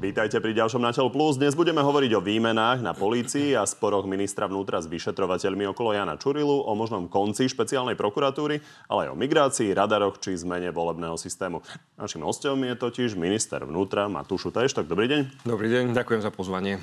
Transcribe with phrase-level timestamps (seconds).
[0.00, 1.36] Vítajte pri ďalšom Na plus.
[1.36, 6.16] Dnes budeme hovoriť o výmenách na polícii a sporoch ministra vnútra s vyšetrovateľmi okolo Jana
[6.16, 11.60] Čurilu, o možnom konci špeciálnej prokuratúry, ale aj o migrácii, radaroch či zmene volebného systému.
[12.00, 15.44] Našim hostom je totiž minister vnútra Matúš Tak Dobrý deň.
[15.44, 16.80] Dobrý deň, ďakujem za pozvanie.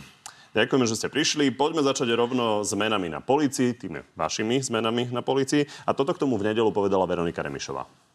[0.54, 1.50] Ďakujeme, že ste prišli.
[1.50, 5.66] Poďme začať rovno zmenami na policii, tými vašimi zmenami na policii.
[5.90, 8.07] A toto k tomu v nedelu povedala Veronika Remišová.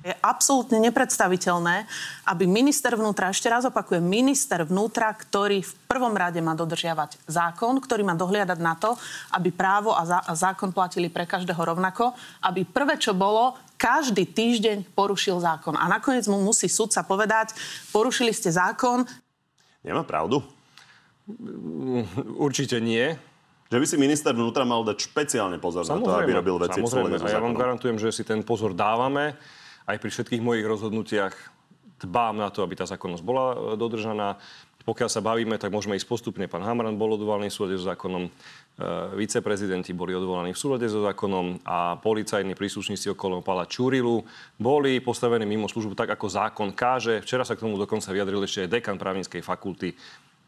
[0.00, 1.84] Je absolútne nepredstaviteľné,
[2.24, 7.76] aby minister vnútra, ešte raz opakujem, minister vnútra, ktorý v prvom rade má dodržiavať zákon,
[7.76, 8.96] ktorý má dohliadať na to,
[9.36, 14.24] aby právo a, zá- a zákon platili pre každého rovnako, aby prvé, čo bolo, každý
[14.24, 15.76] týždeň porušil zákon.
[15.76, 17.52] A nakoniec mu musí sudca povedať,
[17.92, 19.04] porušili ste zákon.
[19.84, 20.40] Nemá pravdu?
[22.40, 23.20] Určite nie.
[23.68, 26.80] Že by si minister vnútra mal dať špeciálne pozor samozrejme, na to, aby robil veci
[26.80, 27.20] samozrejme.
[27.20, 29.36] v A ja vám garantujem, že si ten pozor dávame
[29.90, 31.34] aj pri všetkých mojich rozhodnutiach
[32.00, 34.40] dbám na to, aby tá zákonnosť bola e, dodržaná.
[34.80, 36.48] Pokiaľ sa bavíme, tak môžeme ísť postupne.
[36.48, 38.30] Pán Hamran bol odvolaný v súlade so zákonom, e,
[39.20, 44.24] viceprezidenti boli odvolaní v súlade so zákonom a policajní príslušníci okolo Pala Čurilu
[44.56, 47.20] boli postavení mimo službu tak, ako zákon káže.
[47.20, 49.92] Včera sa k tomu dokonca vyjadril ešte aj dekan právnickej fakulty.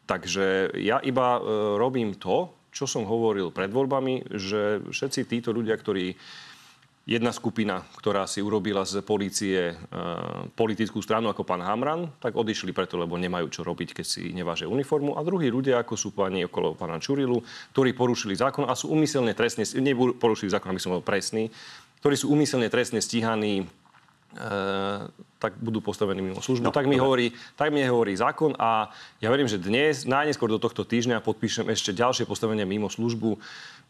[0.08, 1.40] Takže ja iba e,
[1.76, 6.16] robím to, čo som hovoril pred voľbami, že všetci títo ľudia, ktorí
[7.02, 9.74] jedna skupina, ktorá si urobila z polície e,
[10.54, 14.70] politickú stranu ako pán Hamran, tak odišli preto, lebo nemajú čo robiť, keď si nevážia
[14.70, 15.18] uniformu.
[15.18, 17.42] A druhí ľudia, ako sú pani okolo pána Čurilu,
[17.74, 21.50] ktorí porušili zákon a sú umyselne trestne, neporušili zákon, aby som bol presný,
[21.98, 23.66] ktorí sú umyselne trestne stíhaní
[25.42, 26.64] tak budú postavení mimo službu.
[26.64, 30.62] No, tak, mi hovorí, tak mi hovorí zákon a ja verím, že dnes, najneskôr do
[30.62, 33.36] tohto týždňa podpíšem ešte ďalšie postavenie mimo službu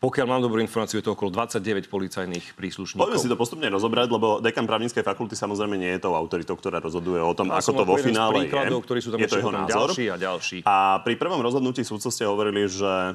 [0.03, 3.07] pokiaľ mám dobrú informáciu, je to okolo 29 policajných príslušníkov.
[3.07, 6.83] Poďme si to postupne rozobrať, lebo dekan právnickej fakulty samozrejme nie je tou autoritou, ktorá
[6.83, 8.51] rozhoduje o tom, ja ako to vo finále je.
[8.83, 9.95] Ktorí sú tam je to jeho názor.
[9.95, 10.59] Ďalší a ďalší.
[10.67, 13.15] A pri prvom rozhodnutí súdcov ste hovorili, že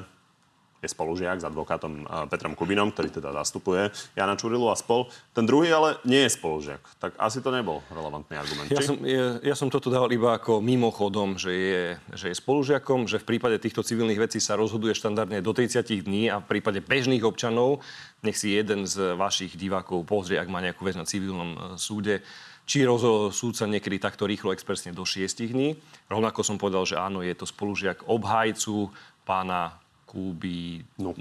[0.78, 5.10] je spolužiak s advokátom Petrom Kubinom, ktorý teda zastupuje Jana Čurilu a spol.
[5.34, 6.78] Ten druhý ale nie je spolužiak.
[7.02, 8.70] Tak asi to nebol relevantný argument.
[8.70, 11.82] Ja som, ja, ja som toto dal iba ako mimochodom, že je,
[12.14, 16.30] že je spolužiakom, že v prípade týchto civilných vecí sa rozhoduje štandardne do 30 dní
[16.30, 17.82] a v prípade bežných občanov,
[18.22, 22.22] nech si jeden z vašich divákov pozrie, ak má nejakú vec na civilnom eh, súde,
[22.68, 25.72] či rozhodol súdca niekedy takto rýchlo expresne do 6 dní.
[26.12, 28.92] Rovnako som povedal, že áno, je to spolužiak obhajcu
[29.24, 31.12] pána Kuby no.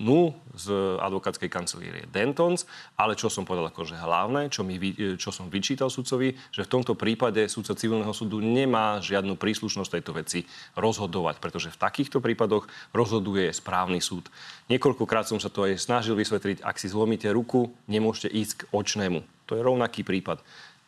[0.55, 0.71] Z
[1.03, 2.63] advokátskej kancelírie Dentons,
[2.95, 4.79] ale čo som povedal akože hlavné, čo, mi,
[5.19, 10.11] čo som vyčítal sudcovi, že v tomto prípade sudca civilného súdu nemá žiadnu príslušnosť tejto
[10.15, 10.39] veci
[10.79, 12.65] rozhodovať, pretože v takýchto prípadoch
[12.95, 14.31] rozhoduje správny súd.
[14.71, 19.19] Niekoľkokrát som sa to aj snažil vysvetliť, ak si zlomíte ruku, nemôžete ísť k očnému.
[19.51, 20.39] To je rovnaký prípad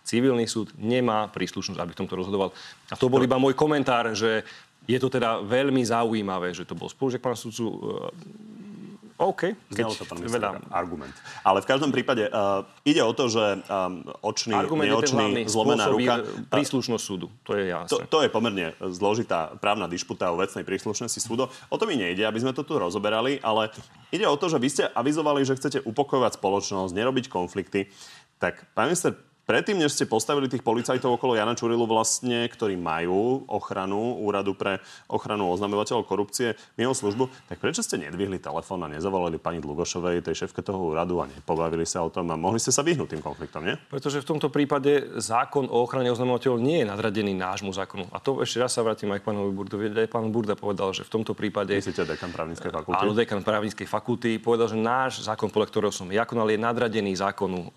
[0.10, 2.50] civilný súd nemá príslušnosť, aby v tomto rozhodoval.
[2.90, 4.42] A to bol iba môj komentár, že
[4.90, 7.66] je to teda veľmi zaujímavé, že to bol spolužiak pána sudcu.
[7.70, 8.10] Uh,
[9.20, 9.52] OK.
[9.68, 10.64] Znelo to, pán veľa...
[10.72, 11.12] argument.
[11.44, 16.24] Ale v každom prípade uh, ide o to, že um, očný, argument neočný, zlomená ruka...
[16.48, 17.92] Príslušnosť súdu, to je jasné.
[17.92, 21.52] To, to je pomerne zložitá právna disputa o vecnej príslušnosti súdu.
[21.68, 23.76] O to mi nejde, aby sme to tu rozoberali, ale
[24.16, 27.92] ide o to, že vy ste avizovali, že chcete upokojovať spoločnosť, nerobiť konflikty.
[28.40, 33.50] Tak, pán minister, Predtým, než ste postavili tých policajtov okolo Jana Čurilu vlastne, ktorí majú
[33.50, 34.78] ochranu Úradu pre
[35.10, 40.46] ochranu oznamovateľov korupcie mimo službu, tak prečo ste nedvihli telefón a nezavolali pani Dlugošovej, tej
[40.46, 43.66] šéfke toho úradu a nepobavili sa o tom a mohli ste sa vyhnúť tým konfliktom,
[43.66, 43.74] nie?
[43.90, 48.06] Pretože v tomto prípade zákon o ochrane oznamovateľov nie je nadradený nášmu zákonu.
[48.14, 49.90] A to ešte raz sa vrátim aj k pánovi Burdovi.
[49.98, 51.74] Aj pán Burda povedal, že v tomto prípade...
[51.74, 53.02] Myslíte dekan právnickej fakulty?
[53.02, 57.18] Áno, dekan právnickej fakulty povedal, že náš zákon, podľa ktorého som ja konal, je nadradený
[57.18, 57.68] zákonu e,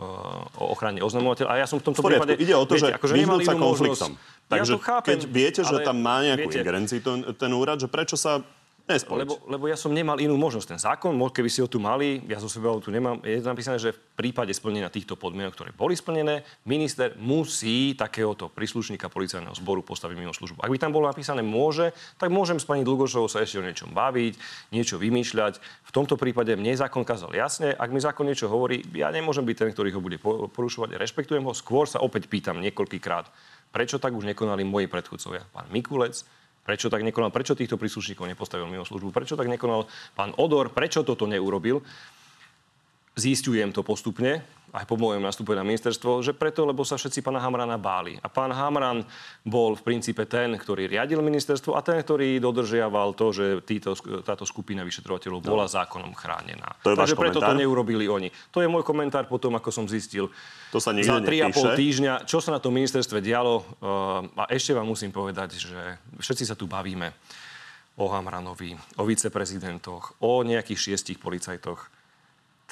[0.60, 2.34] o ochrane oznamovateľov ja som v tomto v prípade...
[2.34, 3.14] Ide o to, viete, že akože
[3.46, 4.10] sa konfliktom.
[4.50, 7.86] Takže ja chápem, keď viete, že tam má nejakú viete, ingerenciu ten, ten úrad, že
[7.86, 8.42] prečo sa
[8.90, 10.68] Lebo, lebo ja som nemal inú možnosť.
[10.74, 13.78] Ten zákon, keby si ho tu mali, ja zo seba ho tu nemám, je napísané,
[13.78, 19.80] že v prípade splnenia týchto podmienok, ktoré boli splnené, minister musí takéhoto príslušníka policajného zboru
[19.86, 20.60] postaviť mimo službu.
[20.60, 23.94] Ak by tam bolo napísané môže, tak môžem s pani Dlugošovou sa ešte o niečom
[23.94, 24.34] baviť,
[24.74, 25.62] niečo vymýšľať.
[25.88, 27.72] V tomto prípade mne zákon kazal jasne.
[27.72, 30.18] Ak mi zákon niečo hovorí, ja nemôžem byť ten, ktorý ho bude
[30.52, 31.00] porušovať.
[31.00, 31.54] Rešpektujem ho.
[31.56, 33.30] Skôr sa opäť pýtam niekoľkýkrát,
[33.72, 35.48] prečo tak už nekonali moji predchodcovia.
[35.54, 36.26] Pán Mikulec,
[36.62, 37.34] Prečo tak nekonal?
[37.34, 39.10] Prečo týchto príslušníkov nepostavil mimo službu?
[39.10, 40.70] Prečo tak nekonal pán Odor?
[40.70, 41.82] Prečo toto neurobil?
[43.16, 44.40] Zistujem to postupne,
[44.72, 48.16] aj po mojom nastupe na ministerstvo, že preto, lebo sa všetci pána Hamrana báli.
[48.24, 49.04] A pán Hamran
[49.44, 53.92] bol v princípe ten, ktorý riadil ministerstvo a ten, ktorý dodržiaval to, že títo,
[54.24, 55.72] táto skupina vyšetrovateľov bola no.
[55.76, 56.72] zákonom chránená.
[56.88, 58.32] To je Takže preto to neurobili oni.
[58.56, 60.32] To je môj komentár po tom, ako som zistil
[60.72, 63.60] to sa za 3,5 týždňa, čo sa na tom ministerstve dialo.
[63.76, 67.12] Uh, a ešte vám musím povedať, že všetci sa tu bavíme
[68.00, 71.92] o Hamranovi, o viceprezidentoch, o nejakých šiestich policajtoch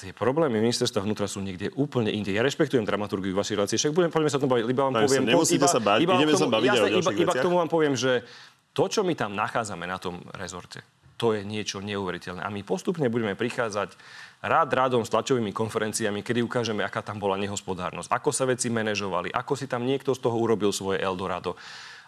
[0.01, 2.33] tie problémy ministerstva vnútra sú niekde úplne inde.
[2.33, 5.23] Ja rešpektujem dramaturgiu vašej relácie, však budem, poďme sa to baviť, iba vám no, poviem...
[5.29, 7.55] Nemusíte iba, sa bať, iba ideme tomu, sa baviť jasne, o iba, iba k tomu
[7.61, 8.25] vám poviem, že
[8.73, 10.81] to, čo my tam nachádzame na tom rezorte,
[11.21, 12.41] to je niečo neuveriteľné.
[12.41, 13.93] A my postupne budeme prichádzať
[14.41, 19.29] rád rádom s tlačovými konferenciami, kedy ukážeme, aká tam bola nehospodárnosť, ako sa veci manažovali,
[19.29, 21.53] ako si tam niekto z toho urobil svoje Eldorado.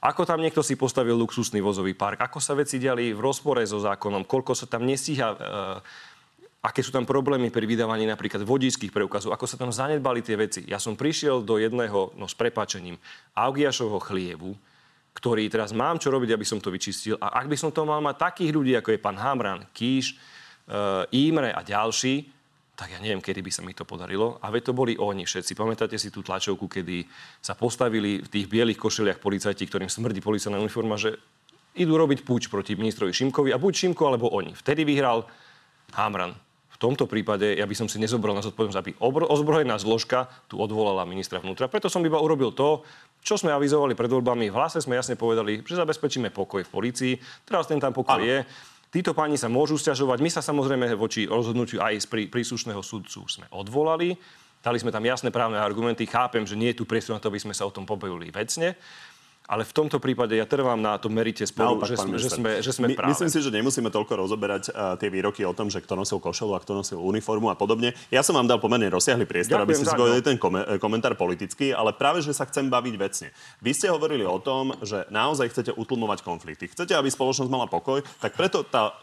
[0.04, 3.80] Ako tam niekto si postavil luxusný vozový park, ako sa veci diali v rozpore so
[3.80, 5.38] zákonom, koľko sa tam nestíha e,
[6.64, 10.64] aké sú tam problémy pri vydávaní napríklad vodických preukazov, ako sa tam zanedbali tie veci.
[10.64, 12.96] Ja som prišiel do jedného, no s prepačením,
[13.36, 14.56] Augiašovho chlievu,
[15.12, 17.20] ktorý teraz mám čo robiť, aby som to vyčistil.
[17.20, 20.16] A ak by som to mal mať takých ľudí, ako je pán Hamran, Kíš, e,
[21.12, 22.32] Ímre a ďalší,
[22.74, 24.42] tak ja neviem, kedy by sa mi to podarilo.
[24.42, 25.54] A veď to boli oni všetci.
[25.54, 27.06] Pamätáte si tú tlačovku, kedy
[27.38, 31.14] sa postavili v tých bielých košeliach policajti, ktorým smrdí policajná uniforma, že
[31.78, 34.58] idú robiť púč proti ministrovi Šimkovi a buď Šimko, alebo oni.
[34.58, 35.30] Vtedy vyhral
[35.94, 36.34] Hamran
[36.84, 41.40] tomto prípade ja by som si nezobral na zodpovednosť, aby ozbrojená zložka tu odvolala ministra
[41.40, 41.72] vnútra.
[41.72, 42.84] Preto som iba urobil to,
[43.24, 44.52] čo sme avizovali pred voľbami.
[44.52, 47.14] V hlase sme jasne povedali, že zabezpečíme pokoj v policii.
[47.48, 48.28] Teraz ten tam pokoj ano.
[48.28, 48.38] je.
[48.92, 50.20] Títo páni sa môžu stiažovať.
[50.20, 54.20] My sa samozrejme voči rozhodnutiu aj z prí, príslušného súdcu sme odvolali.
[54.60, 56.04] Dali sme tam jasné právne argumenty.
[56.04, 58.76] Chápem, že nie je tu priestor na to, aby sme sa o tom pobavili vecne.
[59.44, 62.50] Ale v tomto prípade ja trvám na tom merite sporu, Naopak, že, sme, že, sme,
[62.64, 63.12] že sme My, práve.
[63.12, 66.56] Myslím si, že nemusíme toľko rozoberať uh, tie výroky o tom, že kto nosil košelu
[66.56, 67.92] a kto nosil uniformu a podobne.
[68.08, 70.28] Ja som vám dal pomerne rozsiahly priestor, Ďakujem, aby ste zgodili no.
[70.32, 73.28] ten kom- e, komentár politický, ale práve, že sa chcem baviť vecne.
[73.60, 76.72] Vy ste hovorili o tom, že naozaj chcete utlmovať konflikty.
[76.72, 78.96] Chcete, aby spoločnosť mala pokoj, tak preto tá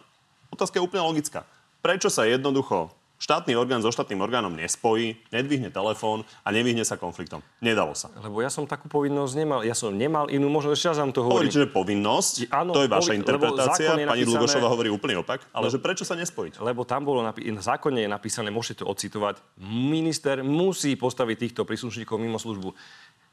[0.49, 1.45] otázka je úplne logická.
[1.85, 7.45] Prečo sa jednoducho štátny orgán so štátnym orgánom nespojí, nedvihne telefón a nevyhne sa konfliktom.
[7.61, 8.09] Nedalo sa.
[8.17, 9.61] Lebo ja som takú povinnosť nemal.
[9.61, 11.53] Ja som nemal inú, možno ešte raz vám to hovorím.
[11.53, 15.45] Hovoríte, že povinnosť, áno, to je vaša povi- interpretácia, je pani Dlugošová hovorí úplný opak,
[15.53, 16.65] ale lebo, že prečo sa nespojiť?
[16.65, 21.63] Lebo tam bolo napi- na zákone je napísané, môžete to ocitovať, minister musí postaviť týchto
[21.69, 22.73] príslušníkov mimo službu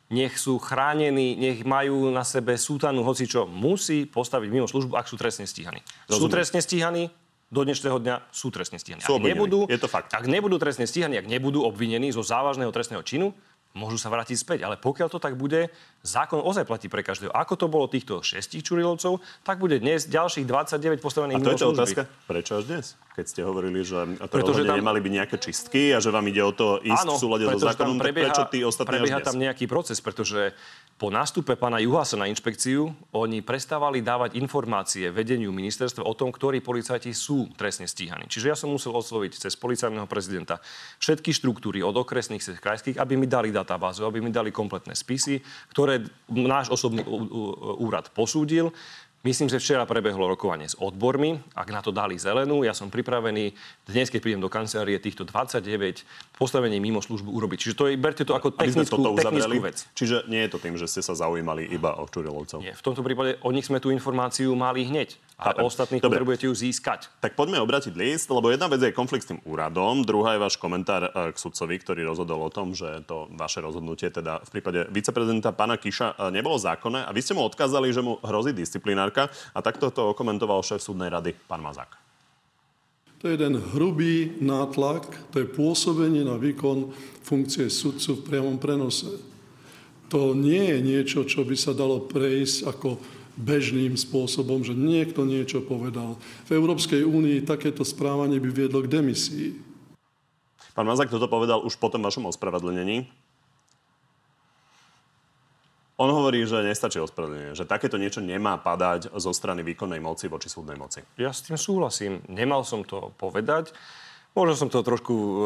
[0.07, 5.19] nech sú chránení, nech majú na sebe sútanu hocičo, musí postaviť mimo službu, ak sú
[5.19, 5.83] trestne stíhaní.
[6.07, 6.21] Rozumiem.
[6.23, 7.11] Sú trestne stíhaní,
[7.47, 8.99] do dnešného dňa sú trestne stíhaní.
[8.99, 10.11] Sú ak nebudú, je to fakt.
[10.11, 13.31] Ak nebudú trestne stíhaní, ak nebudú obvinení zo závažného trestného činu,
[13.71, 14.59] môžu sa vrátiť späť.
[14.67, 15.71] Ale pokiaľ to tak bude,
[16.05, 17.33] zákon ozaj platí pre každého.
[17.33, 21.59] Ako to bolo týchto šestich Čurilovcov, tak bude dnes ďalších 29 postavených A to je
[21.59, 22.85] to otázka, prečo až dnes?
[23.17, 24.77] Keď ste hovorili, že to Pretože tam...
[24.77, 27.57] nemali byť nejaké čistky a že vám ide o to ísť Áno, v súlade so
[27.65, 30.53] zákonom, prebieha, prečo tí ostatní prebieha tam nejaký proces, pretože
[31.01, 36.61] po nástupe pána Juhasa na inšpekciu oni prestávali dávať informácie vedeniu ministerstva o tom, ktorí
[36.61, 38.29] policajti sú trestne stíhaní.
[38.29, 40.61] Čiže ja som musel osloviť cez policajného prezidenta
[41.01, 45.41] všetky štruktúry od okresných cez krajských, aby mi dali databázu, aby mi dali kompletné spisy,
[45.73, 45.96] ktoré
[46.29, 47.01] náš osobný
[47.77, 48.73] úrad posúdil
[49.25, 51.41] Myslím, že včera prebehlo rokovanie s odbormi.
[51.57, 53.51] Ak na to dali zelenú, ja som pripravený
[53.83, 56.05] dnes, keď prídem do kancelárie, týchto 29
[56.37, 57.57] postavení mimo službu urobiť.
[57.59, 59.83] Čiže to je, berte to ako technickú, technickú vec.
[59.97, 62.63] Čiže nie je to tým, že ste sa zaujímali iba o Čurilovcov.
[62.63, 65.19] Nie, v tomto prípade o nich sme tú informáciu mali hneď.
[65.37, 65.69] A Chápem.
[65.69, 66.17] ostatných Dobre.
[66.17, 67.13] potrebujete ju získať.
[67.21, 70.57] Tak poďme obratiť list, lebo jedna vec je konflikt s tým úradom, druhá je váš
[70.57, 74.89] komentár e, k sudcovi, ktorý rozhodol o tom, že to vaše rozhodnutie teda v prípade
[74.89, 79.29] viceprezidenta pána Kiša e, nebolo zákonné a vy ste mu odkázali, že mu hrozí disciplinárka
[79.53, 82.07] a takto to komentoval šéf súdnej rady pán Mazák.
[83.21, 86.89] To je jeden hrubý nátlak, to je pôsobenie na výkon
[87.21, 89.09] funkcie sudcu v priamom prenose.
[90.09, 95.61] To nie je niečo, čo by sa dalo prejsť ako bežným spôsobom, že niekto niečo
[95.61, 96.17] povedal.
[96.49, 99.53] V Európskej únii takéto správanie by viedlo k demisii.
[100.73, 103.05] Pán Mazak toto povedal už po tom vašom ospravedlnení.
[105.97, 110.45] On hovorí, že nestačí ospravedlnenie, že takéto niečo nemá padať zo strany výkonnej moci voči
[110.45, 111.01] súdnej moci.
[111.17, 112.21] Ja s tým súhlasím.
[112.29, 113.73] Nemal som to povedať.
[114.37, 115.39] Možno som to trošku e,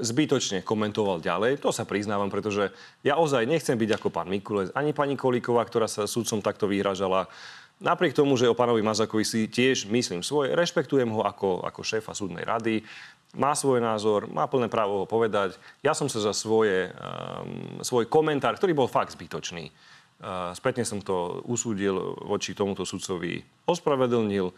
[0.00, 1.62] zbytočne komentoval ďalej.
[1.62, 2.74] To sa priznávam, pretože
[3.06, 7.30] ja ozaj nechcem byť ako pán Mikulec, ani pani Kolíková, ktorá sa sudcom takto vyhražala.
[7.82, 12.14] Napriek tomu, že o pánovi Mazakovi si tiež myslím svoje, rešpektujem ho ako, ako šéfa
[12.14, 12.86] súdnej rady,
[13.34, 15.58] má svoj názor, má plné právo ho povedať.
[15.82, 21.02] Ja som sa za svoje, um, svoj komentár, ktorý bol fakt zbytočný, uh, spätne som
[21.02, 24.54] to usúdil voči tomuto sudcovi, ospravedlnil,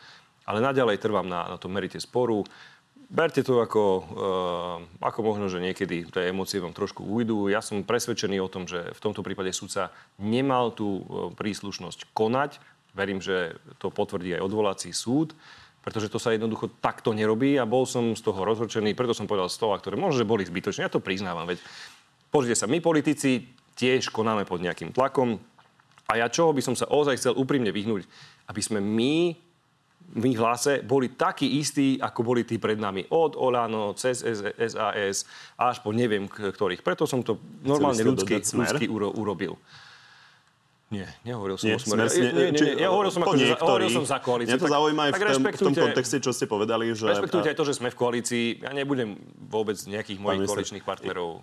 [0.46, 2.44] ale naďalej trvám na, na tom merite sporu
[3.06, 7.46] Berte to ako, uh, ako možno, že niekedy tie emócie vám trošku ujdu.
[7.46, 12.58] Ja som presvedčený o tom, že v tomto prípade sudca nemal tú uh, príslušnosť konať.
[12.98, 15.38] Verím, že to potvrdí aj odvolací súd,
[15.86, 19.46] pretože to sa jednoducho takto nerobí a bol som z toho rozhorčený, preto som povedal
[19.46, 20.88] slova, ktoré možno, boli zbytočné.
[20.88, 21.62] Ja to priznávam, veď
[22.34, 25.38] pozrite sa, my politici tiež konáme pod nejakým tlakom
[26.10, 28.02] a ja čoho by som sa ozaj chcel úprimne vyhnúť,
[28.50, 29.38] aby sme my
[30.14, 33.04] v ich hlase boli takí istí, ako boli tí pred nami.
[33.10, 35.26] Od Olano, cez SAS,
[35.58, 36.80] až po neviem ktorých.
[36.86, 39.58] Preto som to normálne ľudský, ľudský urobil.
[40.86, 42.06] Nie, nehovoril som nie, o smere.
[42.06, 44.54] Nie, nie, nie, nie, ja hovoril som, ako, niektorý, hovoril som za koalíciu.
[44.54, 47.10] Mňa to zaujíma aj v, tom, v tom kontexte, čo ste povedali, že...
[47.10, 48.44] Respektujte aj to, že sme v koalícii.
[48.62, 49.18] Ja nebudem
[49.50, 51.42] vôbec nejakých mojich koaličných partnerov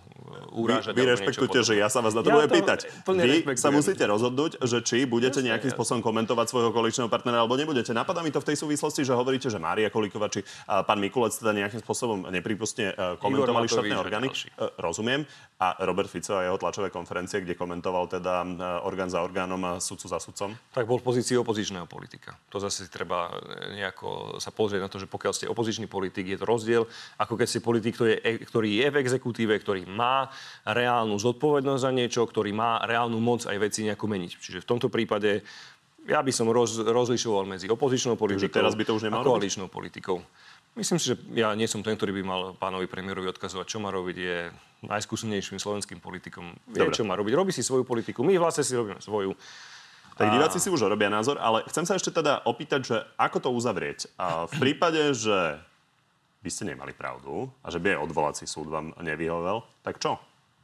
[0.55, 0.95] urážať.
[0.95, 2.88] Vy, vy rešpektujte, že ja sa vás na to ja budem pýtať.
[3.03, 7.91] Vy sa musíte rozhodnúť, že či budete nejakým spôsobom komentovať svojho koaličného partnera alebo nebudete.
[7.91, 11.51] Napadá mi to v tej súvislosti, že hovoríte, že Mária Kolíková či pán Mikulec teda
[11.51, 14.27] nejakým spôsobom nepripustne e, komentovali štátne orgány.
[14.31, 15.27] E, rozumiem.
[15.59, 18.47] A Robert Fico a jeho tlačové konferencie, kde komentoval teda e,
[18.88, 20.53] orgán za orgánom a sudcu za sudcom?
[20.77, 22.37] Tak bol v pozícii opozičného politika.
[22.53, 23.33] To zase treba
[23.73, 26.85] nejako sa pozrieť na to, že pokiaľ ste opozičný politik, je to rozdiel,
[27.17, 30.29] ako keď ste politik, ktorý je, ktorý je v exekutíve, ktorý má
[30.69, 34.31] reálnu zodpovednosť za niečo, ktorý má reálnu moc aj veci nejako meniť.
[34.37, 35.41] Čiže v tomto prípade
[36.03, 40.19] ja by som roz, rozlišoval medzi opozičnou politikou teraz by to už a koaličnou politikou.
[40.74, 43.94] Myslím si, že ja nie som ten, ktorý by mal pánovi premiérovi odkazovať, čo má
[43.94, 44.18] robiť.
[44.18, 44.38] Je
[44.89, 46.58] najskúsenejším slovenským politikom.
[46.65, 46.98] Vie, Dobre.
[46.98, 47.34] čo má robiť.
[47.38, 48.25] Robí si svoju politiku.
[48.25, 49.38] My vlastne si robíme svoju.
[50.13, 53.50] Tak diváci si už robia názor, ale chcem sa ešte teda opýtať, že ako to
[53.50, 54.13] uzavrieť.
[54.18, 55.58] A v prípade, že
[56.46, 60.22] by ste nemali pravdu a že by aj odvolací súd vám nevyhovel, tak čo?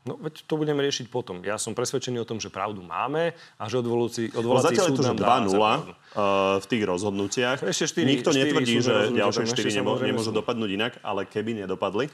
[0.09, 1.45] No, veď to budeme riešiť potom.
[1.45, 4.97] Ja som presvedčený o tom, že pravdu máme a že odvolací, odvolací no, zatiaľ súd
[4.97, 7.57] je to, že 2-0 uh, v tých rozhodnutiach.
[7.61, 12.09] Ešte 4, Nikto 4, netvrdí, že ďalšie 4 nemô- nemôžu dopadnúť inak, ale keby nedopadli?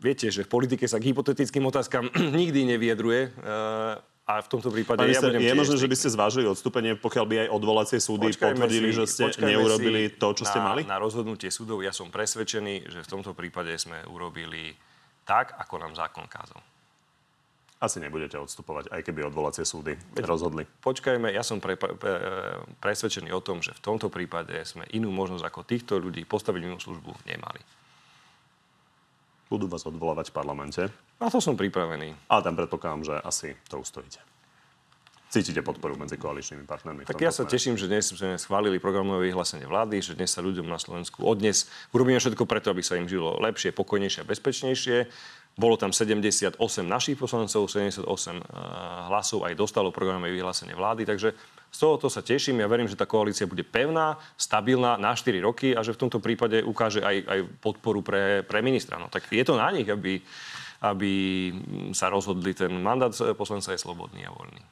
[0.00, 2.08] Viete, že v politike sa k hypotetickým otázkam
[2.40, 3.36] nikdy neviedruje.
[3.44, 7.00] Uh, a v tomto prípade Pane ja budem Je možné, že by ste zvážili odstúpenie,
[7.00, 10.60] pokiaľ by aj odvolacie súdy počkajme potvrdili, si, že ste neurobili to, čo na, ste
[10.60, 10.80] mali?
[10.84, 14.76] Na rozhodnutie súdov ja som presvedčený, že v tomto prípade sme urobili
[15.24, 16.60] tak, ako nám zákon kázal.
[17.78, 20.66] Asi nebudete odstupovať, aj keby odvolacie súdy Veď, rozhodli.
[20.82, 21.94] Počkajme, ja som pre, pre,
[22.82, 26.82] presvedčený o tom, že v tomto prípade sme inú možnosť ako týchto ľudí postaviť inú
[26.82, 27.62] službu nemali.
[29.46, 30.82] Budú vás odvolávať v parlamente?
[31.22, 32.18] Na to som pripravený.
[32.26, 34.18] Ale tam predpokladám, že asi to ustojíte.
[35.28, 37.04] Cítite podporu medzi koaličnými partnermi?
[37.04, 37.52] Tak ja sa smere.
[37.52, 41.68] teším, že dnes sme schválili programové vyhlásenie vlády, že dnes sa ľuďom na Slovensku odnes
[41.92, 44.98] urobíme všetko preto, aby sa im žilo lepšie, pokojnejšie a bezpečnejšie
[45.58, 46.54] bolo tam 78
[46.86, 48.42] našich poslancov, 78 eh,
[49.10, 51.34] hlasov aj dostalo programové vyhlásenie vlády, takže
[51.68, 52.62] z tohoto sa teším.
[52.62, 56.22] Ja verím, že tá koalícia bude pevná, stabilná na 4 roky a že v tomto
[56.22, 58.96] prípade ukáže aj, aj podporu pre, pre ministra.
[58.96, 60.22] No tak je to na nich, aby,
[60.80, 61.12] aby
[61.92, 62.56] sa rozhodli.
[62.56, 64.62] Ten mandát poslanca je slobodný a voľný.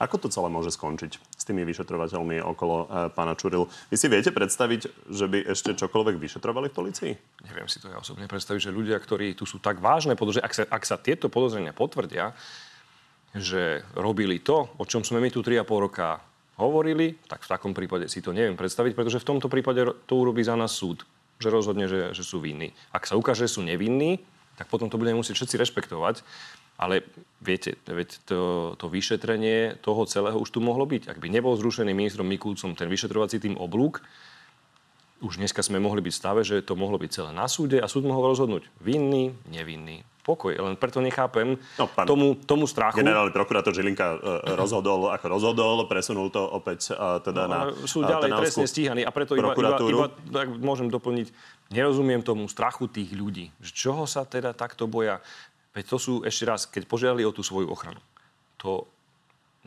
[0.00, 3.64] Ako to celé môže skončiť s tými vyšetrovateľmi okolo e, pána Čurilu?
[3.88, 7.12] Vy si viete predstaviť, že by ešte čokoľvek vyšetrovali v policii?
[7.48, 10.52] Neviem si to ja osobne predstaviť, že ľudia, ktorí tu sú tak vážne podozrenia, ak
[10.52, 12.36] sa, ak sa tieto podozrenia potvrdia,
[13.32, 16.20] že robili to, o čom sme my tu 3,5 roka
[16.60, 20.44] hovorili, tak v takom prípade si to neviem predstaviť, pretože v tomto prípade to urobí
[20.44, 21.08] za nás súd,
[21.40, 22.76] že rozhodne, že, že sú vinní.
[22.92, 24.20] Ak sa ukáže, že sú nevinní,
[24.60, 26.20] tak potom to budeme musieť všetci rešpektovať.
[26.80, 27.04] Ale
[27.44, 27.76] viete,
[28.24, 31.12] to, to vyšetrenie toho celého už tu mohlo byť.
[31.12, 34.00] Ak by nebol zrušený ministrom Mikulcom ten vyšetrovací tým oblúk,
[35.20, 37.84] už dneska sme mohli byť v stave, že to mohlo byť celé na súde a
[37.84, 40.00] súd mohol rozhodnúť vinný, nevinný.
[40.20, 40.52] Pokoj.
[40.52, 43.00] Len preto nechápem no, pán tomu, tomu strachu.
[43.00, 44.20] Generálny prokurátor Žilinka uh,
[44.52, 47.58] rozhodol, ako rozhodol, presunul to opäť uh, teda no, na
[47.88, 51.32] Sú ďalej trestne stíhaní a preto iba, iba, iba, tak môžem doplniť,
[51.72, 53.48] nerozumiem tomu strachu tých ľudí.
[53.64, 55.24] Že čoho sa teda takto boja?
[55.70, 58.02] Veď to sú, ešte raz, keď požiadali o tú svoju ochranu,
[58.58, 58.90] to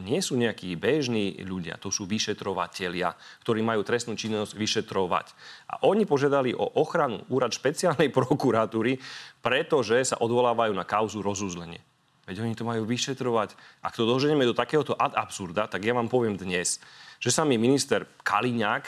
[0.01, 3.13] nie sú nejakí bežní ľudia, to sú vyšetrovatelia,
[3.45, 5.27] ktorí majú trestnú činnosť vyšetrovať.
[5.69, 8.98] A oni požiadali o ochranu úrad špeciálnej prokuratúry,
[9.45, 11.77] pretože sa odvolávajú na kauzu rozúzlenie.
[12.24, 13.53] Veď oni to majú vyšetrovať.
[13.83, 16.79] Ak to doženeme do takéhoto ad absurda, tak ja vám poviem dnes,
[17.19, 18.88] že sa mi minister Kaliňák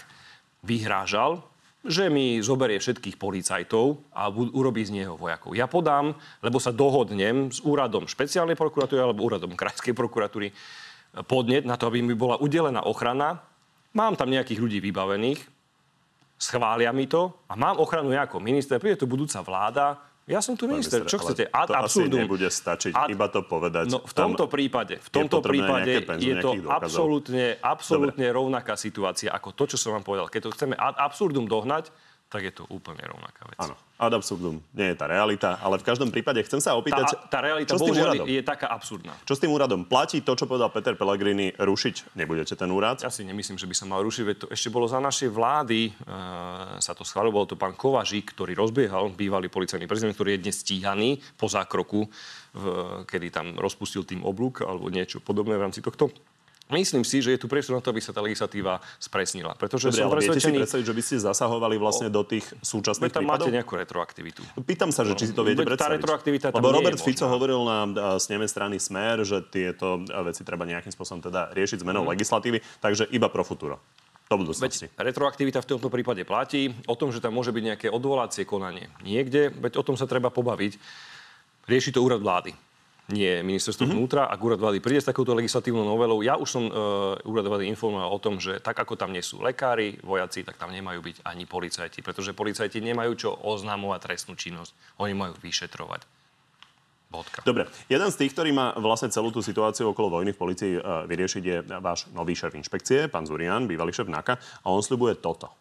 [0.63, 1.43] vyhrážal,
[1.85, 5.53] že mi zoberie všetkých policajtov a urobí z neho vojakov.
[5.53, 10.49] Ja podám, lebo sa dohodnem s úradom špeciálnej prokuratúry alebo úradom krajskej prokuratúry
[11.29, 13.39] podnet na to, aby mi bola udelená ochrana.
[13.95, 15.39] Mám tam nejakých ľudí vybavených,
[16.35, 18.81] schvália mi to a mám ochranu ja ako minister.
[18.81, 21.05] Príde tu budúca vláda, ja som tu minister.
[21.05, 21.45] Čo chcete?
[21.53, 22.17] Ad to absurdum.
[22.17, 23.09] asi nebude stačiť Ad...
[23.13, 23.93] iba to povedať.
[23.93, 29.53] No, v tomto prípade, v tomto je prípade je to absolútne, absolútne rovnaká situácia ako
[29.53, 30.25] to, čo som vám povedal.
[30.25, 31.93] Keď to chceme ad absurdum dohnať,
[32.35, 33.55] tak je to úplne rovnaká vec.
[33.63, 37.15] Áno, ad absurdum nie je tá realita, ale v každom prípade chcem sa opýtať...
[37.15, 38.27] Tá, tá realita čo úradom?
[38.27, 39.15] je taká absurdná.
[39.23, 39.87] Čo s tým úradom?
[39.87, 42.99] Platí to, čo povedal Peter Pellegrini, rušiť nebudete ten úrad?
[42.99, 45.81] Ja si nemyslím, že by sa mal rušiť, veď to ešte bolo za našej vlády,
[45.87, 45.91] e,
[46.83, 50.59] sa to schválilo, bol to pán Kovažík, ktorý rozbiehal, bývalý policajný prezident, ktorý je dnes
[50.59, 52.03] stíhaný po zákroku,
[52.51, 52.63] v,
[53.07, 56.11] kedy tam rozpustil tým oblúk alebo niečo podobné v rámci tohto
[56.65, 59.53] Myslím si, že je tu priestor na to, aby sa tá legislatíva spresnila.
[59.53, 63.13] Pretože Dobre, som ale viete si predstaviť, že by ste zasahovali vlastne do tých súčasných
[63.13, 63.45] tam prípadov?
[63.45, 64.41] máte nejakú retroaktivitu.
[64.65, 65.97] Pýtam sa, že či si to viete Veď tá predstaviť.
[66.01, 66.97] retroaktivita Lebo Robert.
[66.97, 67.85] Fico hovoril na a,
[68.17, 73.13] sneme strany Smer, že tieto a, veci treba nejakým spôsobom teda riešiť zmenou legislatívy, takže
[73.13, 73.77] iba pro futuro.
[74.25, 74.89] Do budúcnosti.
[74.89, 76.73] Veď retroaktivita v tomto prípade platí.
[76.89, 80.33] O tom, že tam môže byť nejaké odvolacie konanie niekde, veď o tom sa treba
[80.33, 80.81] pobaviť.
[81.69, 82.57] Rieši to úrad vlády
[83.13, 83.97] nie ministerstvo mm-hmm.
[84.01, 84.21] vnútra.
[84.25, 88.09] Ak úrad vlády príde s takouto legislatívnou novelou, ja už som uh, úrad vlády informoval
[88.09, 91.45] o tom, že tak ako tam nie sú lekári, vojaci, tak tam nemajú byť ani
[91.45, 94.73] policajti, pretože policajti nemajú čo oznamovať trestnú činnosť.
[94.97, 96.01] Oni majú vyšetrovať.
[97.05, 97.45] Bodka.
[97.45, 101.05] Dobre, jeden z tých, ktorý má vlastne celú tú situáciu okolo vojny v policii uh,
[101.05, 105.53] vyriešiť, je váš nový šéf inšpekcie, pán Zurian, bývalý šéf NAKA, a on sľubuje toto.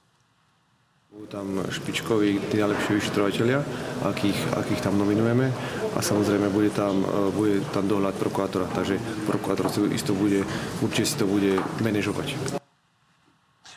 [1.15, 3.63] Budú tam špičkoví, tí najlepší vyšetrovateľia,
[4.03, 5.47] akých, akých tam nominujeme
[5.95, 10.43] a samozrejme bude tam, e, bude tam dohľad prokurátora, takže prokurátor si isto bude,
[10.83, 12.59] určite si to bude manažovať.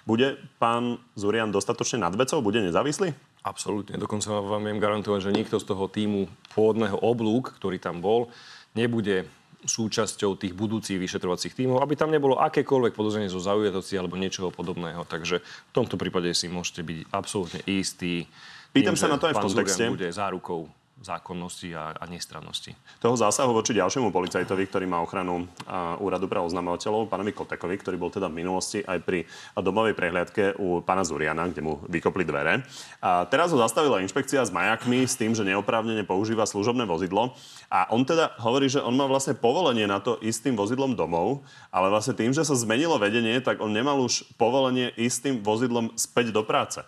[0.08, 2.40] Bude pán Zurian dostatočne nad vecou?
[2.40, 3.12] Bude nezávislý?
[3.44, 4.00] Absolútne.
[4.00, 8.32] Dokonca vám viem garantovať, že nikto z toho týmu pôvodného oblúk, ktorý tam bol,
[8.72, 9.28] nebude
[9.68, 15.04] súčasťou tých budúcich vyšetrovacích tímov, aby tam nebolo akékoľvek podozrenie zo zaujatosti alebo niečoho podobného.
[15.04, 18.32] Takže v tomto prípade si môžete byť absolútne istí.
[18.72, 19.84] Pýtam tým, sa že na to aj v kontexte.
[19.84, 20.72] Zurian bude zárukou
[21.02, 22.74] zákonnosti a, a nestrannosti.
[22.98, 27.98] toho zásahu voči ďalšiemu policajtovi, ktorý má ochranu a, úradu pre oznamovateľov, pánovi Kotekovi, ktorý
[28.02, 32.66] bol teda v minulosti aj pri domovej prehliadke u pána Zuriana, kde mu vykopli dvere.
[33.02, 37.38] A teraz ho zastavila inšpekcia s majakmi s tým, že neoprávnene používa služobné vozidlo.
[37.70, 41.44] A on teda hovorí, že on má vlastne povolenie na to ísť tým vozidlom domov,
[41.70, 45.94] ale vlastne tým, že sa zmenilo vedenie, tak on nemal už povolenie ísť tým vozidlom
[46.00, 46.82] späť do práce.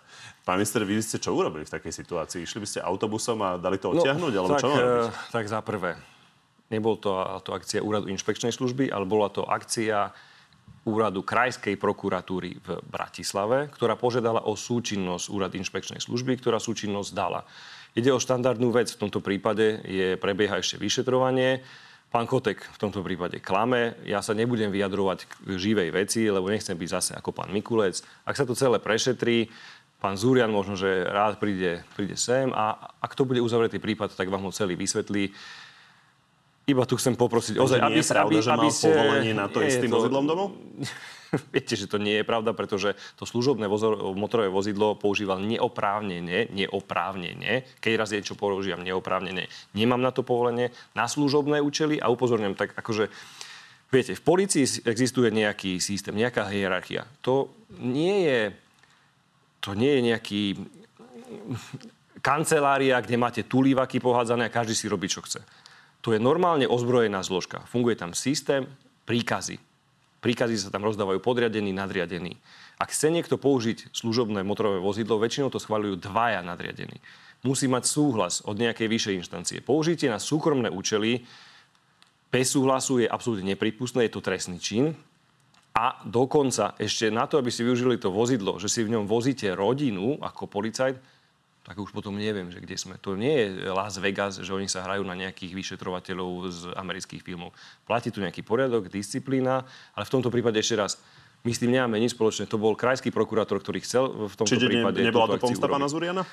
[0.50, 2.42] Pán minister, vy ste čo urobili v takej situácii?
[2.42, 4.32] Išli by ste autobusom a dali to odtiahnuť?
[4.34, 5.94] alebo No, tak, čo eh, tak za prvé,
[6.74, 10.10] nebol to, to akcia úradu inšpekčnej služby, ale bola to akcia
[10.90, 17.46] úradu Krajskej prokuratúry v Bratislave, ktorá požiadala o súčinnosť úrad inšpekčnej služby, ktorá súčinnosť dala.
[17.94, 18.90] Ide o štandardnú vec.
[18.90, 21.62] V tomto prípade je, prebieha ešte vyšetrovanie.
[22.10, 23.94] Pán Kotek v tomto prípade klame.
[24.02, 28.02] Ja sa nebudem vyjadrovať k živej veci, lebo nechcem byť zase ako pán Mikulec.
[28.26, 29.46] Ak sa to celé prešetrí,
[30.00, 34.32] pán Zúrian možno, že rád príde, príde sem a ak to bude uzavretý prípad, tak
[34.32, 35.30] vám ho celý vysvetlí.
[36.66, 38.88] Iba tu chcem poprosiť, Takže ozaj, nie aby, je pravda, aby, že aby mal ste...
[38.88, 40.48] povolenie na to Nie ísť je tým vozidlom domov?
[41.54, 47.78] Viete, že to nie je pravda, pretože to služobné vozo- motorové vozidlo používal neoprávnene, neoprávnene.
[47.78, 49.46] Keď raz niečo používam neoprávnene,
[49.78, 53.12] nemám na to povolenie, na služobné účely a upozorňujem tak, akože
[53.90, 57.10] Viete, v policii existuje nejaký systém, nejaká hierarchia.
[57.26, 57.50] To
[57.82, 58.54] nie je,
[59.60, 60.42] to nie je nejaký
[62.20, 65.40] kancelária, kde máte tulívaky pohádzané a každý si robí, čo chce.
[66.00, 67.64] To je normálne ozbrojená zložka.
[67.68, 68.64] Funguje tam systém,
[69.04, 69.60] príkazy.
[70.20, 72.36] Príkazy sa tam rozdávajú podriadení, nadriadení.
[72.80, 77.00] Ak chce niekto použiť služobné motorové vozidlo, väčšinou to schvaľujú dvaja nadriadení.
[77.44, 79.58] Musí mať súhlas od nejakej vyššej inštancie.
[79.64, 81.24] Použitie na súkromné účely
[82.30, 84.92] bez súhlasu je absolútne nepripustné, je to trestný čin.
[85.70, 89.46] A dokonca ešte na to, aby si využili to vozidlo, že si v ňom vozíte
[89.54, 90.98] rodinu ako policajt,
[91.60, 92.98] tak už potom neviem, že kde sme.
[93.04, 97.54] To nie je Las Vegas, že oni sa hrajú na nejakých vyšetrovateľov z amerických filmov.
[97.86, 99.62] Platí tu nejaký poriadok, disciplína,
[99.94, 100.98] ale v tomto prípade ešte raz,
[101.46, 102.50] my s tým nemáme nič spoločné.
[102.50, 105.88] To bol krajský prokurátor, ktorý chcel v tomto Čiže prípade nebola túto to pomsta pána.
[105.88, 106.26] Zuriana?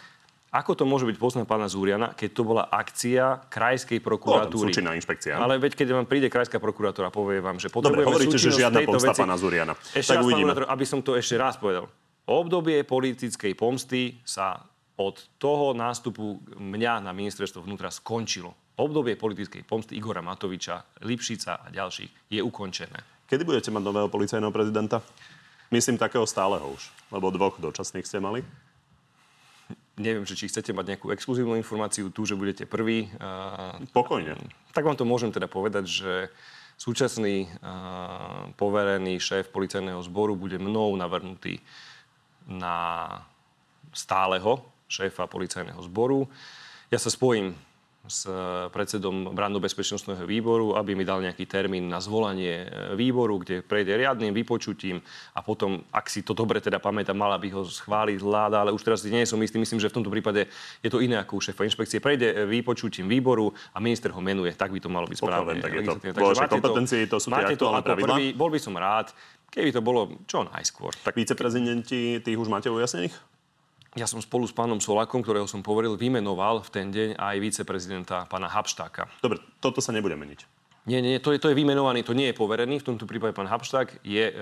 [0.48, 4.72] Ako to môže byť pozná pána Zúriana, keď to bola akcia krajskej prokuratúry?
[4.72, 5.36] súčinná inšpekcia.
[5.36, 8.56] Ale veď keď vám príde krajská prokuratúra a povie vám, že Dobre, potrebujeme hovoríte, že
[8.56, 9.22] žiadna pomsta veci.
[9.28, 9.76] pána Zuriana.
[9.92, 10.52] Ešte Tak raz, uvidíme.
[10.64, 11.92] Aby som to ešte raz povedal.
[12.28, 14.64] Obdobie politickej pomsty sa
[14.98, 18.56] od toho nástupu mňa na ministerstvo vnútra skončilo.
[18.80, 23.00] Obdobie politickej pomsty Igora Matoviča, Lipšica a ďalších je ukončené.
[23.28, 25.04] Kedy budete mať nového policajného prezidenta?
[25.76, 28.48] Myslím takého stáleho už, lebo dvoch dočasných ste mali.
[29.98, 33.10] Neviem, že či chcete mať nejakú exkluzívnu informáciu tu, že budete prvý.
[33.98, 34.38] Pokojne.
[34.70, 36.14] Tak vám to môžem teda povedať, že
[36.78, 37.50] súčasný
[38.62, 41.58] poverený šéf policajného zboru bude mnou navrhnutý
[42.46, 43.10] na
[43.90, 46.30] stáleho šéfa policajného zboru.
[46.94, 47.58] Ja sa spojím
[48.08, 48.24] s
[48.72, 54.32] predsedom branno-bezpečnostného výboru, aby mi dal nejaký termín na zvolanie e, výboru, kde prejde riadnym
[54.32, 55.04] vypočutím
[55.36, 58.82] a potom, ak si to dobre teda pamätám, mala by ho schváliť vláda, ale už
[58.82, 60.48] teraz nie som istý, myslím, že v tomto prípade
[60.82, 62.00] je to iné ako u šéfa inšpekcie.
[62.00, 64.56] Prejde e, vypočutím výboru a minister ho menuje.
[64.56, 65.60] Tak by to malo byť správne.
[65.60, 68.16] tak je to vo vašej kompetencii, to sú tie aktuálne pravidlá.
[68.18, 69.12] Prvý, bol by som rád,
[69.52, 70.96] keby to bolo čo najskôr.
[71.04, 73.37] Tak viceprezidenti, tých už máte ujasnených?
[73.98, 78.30] Ja som spolu s pánom Solakom, ktorého som poveril, vymenoval v ten deň aj viceprezidenta
[78.30, 79.10] pána Habštáka.
[79.20, 80.46] Dobre, toto sa nebude meniť.
[80.88, 82.80] Nie, nie, to je, to je vymenovaný, to nie je poverený.
[82.80, 84.34] V tomto prípade pán Habšták je e,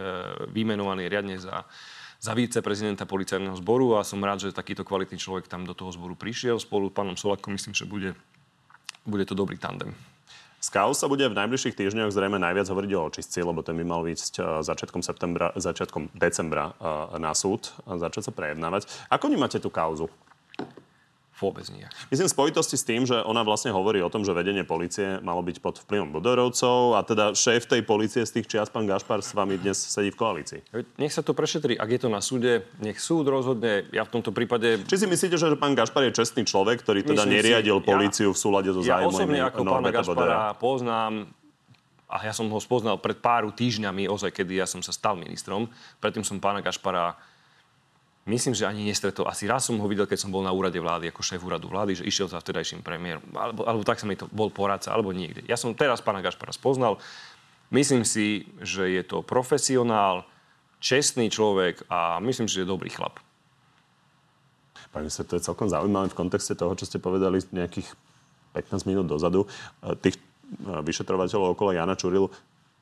[0.54, 1.66] vymenovaný riadne za,
[2.22, 6.14] za viceprezidenta policajného zboru a som rád, že takýto kvalitný človek tam do toho zboru
[6.14, 6.62] prišiel.
[6.62, 8.14] Spolu s pánom Solakom myslím, že bude,
[9.10, 9.98] bude to dobrý tandem.
[10.66, 13.86] Z KAU sa bude v najbližších týždňoch zrejme najviac hovoriť o očistci, lebo ten by
[13.86, 18.90] mal ísť e, začiatkom, septembra, začiatkom decembra e, na súd a začať sa prejednávať.
[19.14, 20.10] Ako vnímate tú kauzu?
[21.36, 21.84] Vôbec nie.
[22.08, 25.44] Myslím v spojitosti s tým, že ona vlastne hovorí o tom, že vedenie policie malo
[25.44, 29.36] byť pod vplyvom Bodorovcov a teda šéf tej policie z tých čias, pán Gašpar, s
[29.36, 30.64] vami dnes sedí v koalícii.
[30.96, 31.76] Nech sa to prešetrí.
[31.76, 33.84] Ak je to na súde, nech súd rozhodne.
[33.92, 34.88] Ja v tomto prípade...
[34.88, 38.30] Či si myslíte, že pán Gašpar je čestný človek, ktorý teda Myslím neriadil si, políciu
[38.32, 39.12] ja, v súlade so zájmom?
[39.12, 41.14] Ja osobne ako pána Gašpara poznám
[42.08, 45.68] a ja som ho spoznal pred pár týždňami, ozaj, kedy ja som sa stal ministrom.
[46.00, 47.20] Predtým som pána Gašpara
[48.26, 49.30] Myslím, že ani nestretol.
[49.30, 52.02] Asi raz som ho videl, keď som bol na úrade vlády, ako šéf úradu vlády,
[52.02, 53.22] že išiel za vtedajším premiérom.
[53.38, 55.46] Alebo, alebo tak sa mi to bol poradca, alebo niekde.
[55.46, 56.98] Ja som teraz pána Gašpara spoznal.
[57.70, 60.26] Myslím si, že je to profesionál,
[60.82, 63.22] čestný človek a myslím, že je dobrý chlap.
[64.90, 67.94] Pani sa to je celkom zaujímavé v kontexte toho, čo ste povedali nejakých
[68.58, 69.46] 15 minút dozadu.
[70.02, 72.34] Tých eh, vyšetrovateľov okolo Jana Čurilu,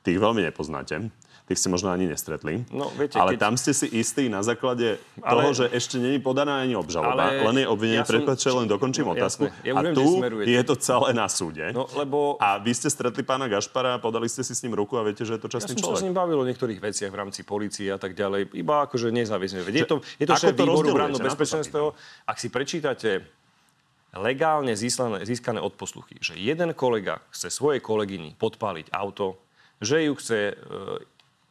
[0.07, 1.11] tých veľmi nepoznáte
[1.43, 2.63] tých ste možno ani nestretli.
[2.71, 3.39] No, viete, ale keď...
[3.43, 5.27] tam ste si istí na základe ale...
[5.27, 7.43] toho, že ešte není podaná ani obžaloba, ale...
[7.43, 7.99] len je obvinenie.
[7.99, 8.63] Ja som...
[8.63, 9.51] len dokončím no, otázku.
[9.67, 11.75] Ja a tu je to celé na súde.
[11.75, 12.39] No, lebo...
[12.39, 15.35] A vy ste stretli pána Gašpara, podali ste si s ním ruku a viete, že
[15.35, 15.99] je to častný ja človek.
[15.99, 18.55] Ja som sa s ním bavil o niektorých veciach v rámci policie a tak ďalej.
[18.55, 19.67] Iba akože nezávisne.
[19.67, 21.91] Je to, je to šéf výboru bezpečnostného.
[22.23, 23.27] Ak si prečítate
[24.13, 29.41] legálne získané, získané odposluchy, že jeden kolega chce svojej kolegyni podpáliť auto,
[29.81, 30.55] že ju chce e,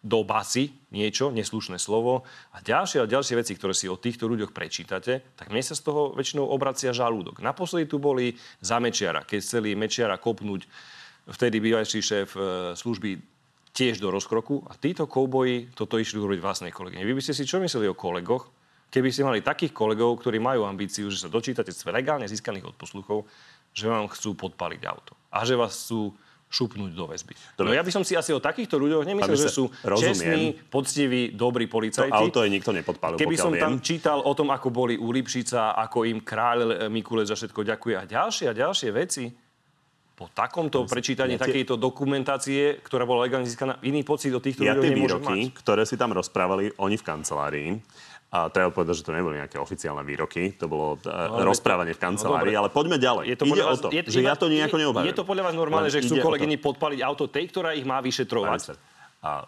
[0.02, 4.50] do basy niečo, neslušné slovo a ďalšie a ďalšie veci, ktoré si o týchto ľuďoch
[4.50, 7.38] prečítate, tak mne sa z toho väčšinou obracia žalúdok.
[7.38, 10.66] Naposledy tu boli za Mečiara, keď chceli Mečiara kopnúť
[11.30, 12.40] vtedy bývajší šéf e,
[12.74, 13.10] služby
[13.72, 17.06] tiež do rozkroku a títo kouboji toto išli urobiť vlastnej kolegyne.
[17.06, 18.50] Vy by ste si čo mysleli o kolegoch,
[18.92, 23.24] keby ste mali takých kolegov, ktorí majú ambíciu, že sa dočítate z legálne získaných odposluchov,
[23.72, 26.12] že vám chcú podpaliť auto a že vás chcú
[26.52, 27.32] šupnúť do väzby.
[27.56, 27.72] Dobre.
[27.72, 30.12] No ja by som si asi o takýchto ľuďoch nemyslel, že sú rozumiem.
[30.12, 32.12] čestní, poctiví, dobrí policajti.
[32.12, 33.64] To auto je nikto nepodpálil, Keby som viem.
[33.64, 37.94] tam čítal o tom, ako boli u Lipšica, ako im kráľ Mikulec za všetko ďakuje
[37.96, 39.24] a ďalšie a ďalšie veci,
[40.12, 44.76] po takomto prečítaní ja takejto dokumentácie, ktorá bola legálne získaná, iný pocit o týchto ja
[44.76, 45.56] ľuďoch nemôžem výroky, mať.
[45.56, 47.68] ktoré si tam rozprávali oni v kancelárii,
[48.32, 52.00] a treba povedať, že to neboli nejaké oficiálne výroky, to bolo e, no, rozprávanie v
[52.00, 53.24] no, kancelárii, no, ale poďme ďalej.
[53.28, 55.12] Je to ide vás, o to, je, že ja to nejako neobhajujem.
[55.12, 58.00] Je to podľa vás normálne, Len že chcú kolegyni podpaliť auto tej, ktorá ich má
[58.00, 58.72] vyšetrovať?
[59.20, 59.44] A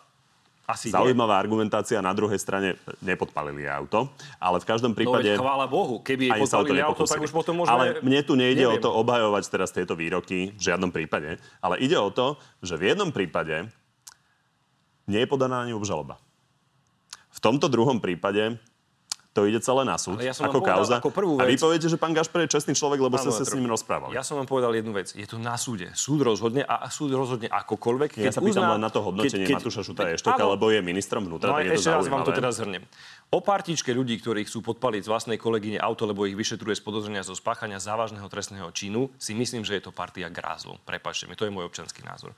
[0.68, 1.42] asi Zaujímavá nie.
[1.49, 5.33] argumentácia, na druhej strane nepodpalili auto, ale v každom prípade...
[5.37, 7.73] No, chvála Bohu, keby podpalili auto, tak už potom môžeme...
[7.73, 8.81] Ale mne tu nejde neviem.
[8.81, 12.92] o to obhajovať teraz tieto výroky, v žiadnom prípade, ale ide o to, že v
[12.92, 13.68] jednom prípade
[15.05, 16.16] nie je podaná ani obžaloba.
[17.29, 18.57] V tomto druhom prípade
[19.35, 21.03] to ide celé na súd, ja som ako kauza.
[21.03, 23.42] Ako prvú vec, a vy poviete, že pán Gašper je čestný človek, lebo ste sa
[23.42, 24.14] s ním rozprávali.
[24.14, 25.11] Ja som vám povedal jednu vec.
[25.11, 25.90] Je to na súde.
[25.99, 28.23] Súd rozhodne a súd rozhodne akokoľvek.
[28.23, 30.70] Keď ja sa pýtam uzná, len na to hodnotenie keď, keď, Matúša Šuta Eštoka, lebo
[30.70, 32.87] je ministrom vnútra, no, tak je ešte raz vám to teraz zhrnem.
[33.35, 37.27] O partičke ľudí, ktorí chcú podpaliť z vlastnej kolegyne auto, lebo ich vyšetruje z podozrenia
[37.27, 40.79] zo spáchania závažného trestného činu, si myslím, že je to partia grázlu.
[40.87, 42.31] Prepačte mi, to je môj občanský názor.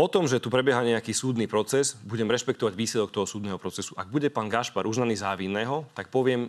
[0.00, 3.92] O tom, že tu prebieha nejaký súdny proces, budem rešpektovať výsledok toho súdneho procesu.
[4.00, 6.48] Ak bude pán Gašpar uznaný závinného, tak poviem,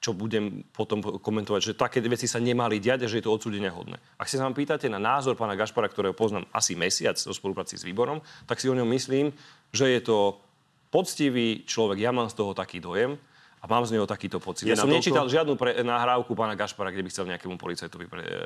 [0.00, 3.68] čo budem potom komentovať, že také veci sa nemali diať a že je to odsúdenia
[3.68, 4.00] hodné.
[4.16, 7.84] Ak sa vám pýtate na názor pána Gašpara, ktorého poznám asi mesiac o spolupráci s
[7.84, 9.28] výborom, tak si o ňom myslím,
[9.70, 10.40] že je to
[10.88, 12.00] poctivý človek.
[12.00, 13.20] Ja mám z toho taký dojem
[13.60, 14.64] a mám z neho takýto pocit.
[14.64, 18.24] Je ja som nečítal žiadnu pre, nahrávku pána Gašpara, kde by chcel nejakému policajtovi pre,
[18.24, 18.40] e, e,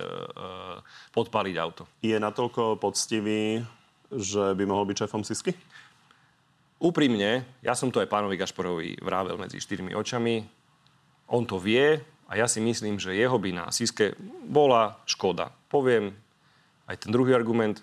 [1.14, 1.86] podpaliť auto.
[2.02, 3.62] Je natoľko poctivý,
[4.12, 5.52] že by mohol byť šéfom Sisky?
[6.82, 10.44] Úprimne, ja som to aj pánovi Gašporovi vrával medzi štyrmi očami.
[11.32, 11.96] On to vie
[12.28, 14.12] a ja si myslím, že jeho by na Siske
[14.44, 15.48] bola škoda.
[15.70, 16.12] Poviem
[16.84, 17.80] aj ten druhý argument.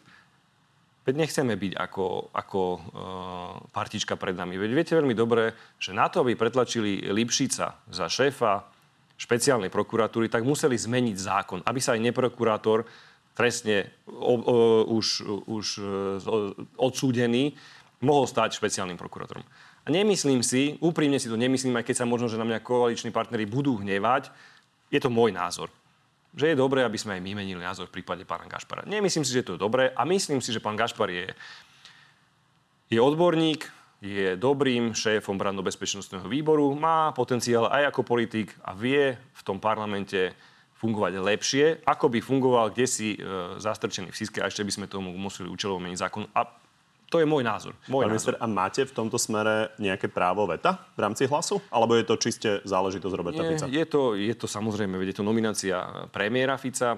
[1.02, 2.82] Veď nechceme byť ako, ako uh,
[3.74, 4.62] partička pred nami.
[4.62, 8.70] Veď viete veľmi dobre, že na to, aby pretlačili Lipšica za šéfa
[9.18, 12.86] špeciálnej prokuratúry, tak museli zmeniť zákon, aby sa aj neprokurátor
[13.42, 14.56] trestne o, o,
[14.94, 17.58] už, už o, odsúdený
[18.06, 19.42] mohol stať špeciálnym prokurátorom.
[19.82, 23.10] A nemyslím si, úprimne si to nemyslím, aj keď sa možno, že na mňa koaliční
[23.10, 24.30] partnery budú hnevať,
[24.94, 25.74] je to môj názor.
[26.38, 28.86] Že je dobré, aby sme aj my menili názor v prípade pána Gašpara.
[28.86, 31.34] Nemyslím si, že to je dobré a myslím si, že pán Gašpar je,
[32.94, 33.66] je odborník,
[34.02, 40.34] je dobrým šéfom brandobezpečnostného výboru, má potenciál aj ako politik a vie v tom parlamente
[40.82, 43.18] fungovať lepšie, ako by fungoval kde si e,
[43.62, 46.26] zastrčený v Siske a ešte by sme tomu museli účelovo meniť zákon.
[46.34, 46.50] A
[47.12, 47.76] to je môj názor.
[47.92, 51.60] Môj Pán minister, a máte v tomto smere nejaké právo veta v rámci hlasu?
[51.70, 53.68] Alebo je to čiste záležitosť Roberta Nie, Fica?
[53.68, 56.98] je, to, je to samozrejme, je to nominácia premiéra Fica.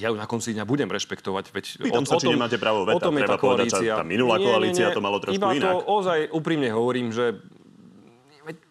[0.00, 1.44] Ja ju na konci dňa budem rešpektovať.
[1.52, 2.96] Veď Pýtam sa, či nemáte právo veta.
[2.96, 3.92] O tom je Treba tá povedať, koalícia.
[4.00, 5.74] tá minulá koalícia to malo trošku iba inak.
[5.74, 7.36] to ozaj úprimne hovorím, že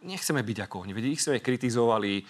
[0.01, 0.91] nechceme byť ako oni.
[0.97, 2.25] Veď ich sme kritizovali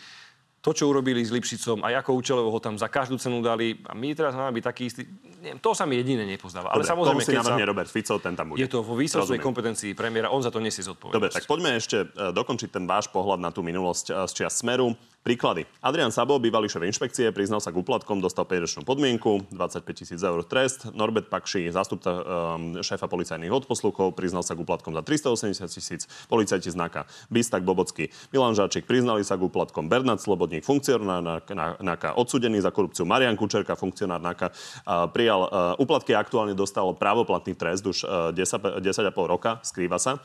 [0.58, 3.78] to, čo urobili s Lipšicom, aj ako účelovo ho tam za každú cenu dali.
[3.86, 5.02] A my teraz máme byť taký istý...
[5.38, 6.74] Neviem, to sa mi jediné nepozdáva.
[6.74, 7.56] Ale samozrejme, si keď sa...
[7.62, 8.60] Robert Fico, ten tam bude.
[8.60, 11.15] Je to vo výsostnej kompetencii premiéra, on za to nesie zodpovednosť.
[11.15, 14.60] Dobre, tak poďme ešte e, dokončiť ten váš pohľad na tú minulosť e, z čias
[14.60, 14.98] Smeru.
[15.28, 15.68] Príklady.
[15.84, 20.40] Adrian Sabo, bývalý šéf inšpekcie, priznal sa k úplatkom, dostal 5-ročnú podmienku, 25 tisíc eur
[20.48, 20.88] trest.
[20.96, 26.08] Norbert Pakši, zástupca um, šéfa policajných odposlúchov, priznal sa k úplatkom za 380 tisíc.
[26.32, 29.92] Policajti znaka Bistak Bobocký, Milan Žáčik, priznali sa k úplatkom.
[29.92, 31.44] Bernard Slobodník, funkcionár
[31.84, 33.04] NAKA, odsudený za korupciu.
[33.04, 38.80] Marian Kučerka, funkcionár NAKA, uh, prijal uh, úplatky aktuálne dostal právoplatný trest už uh, 10,
[38.80, 40.24] 10,5 roka, skrýva sa.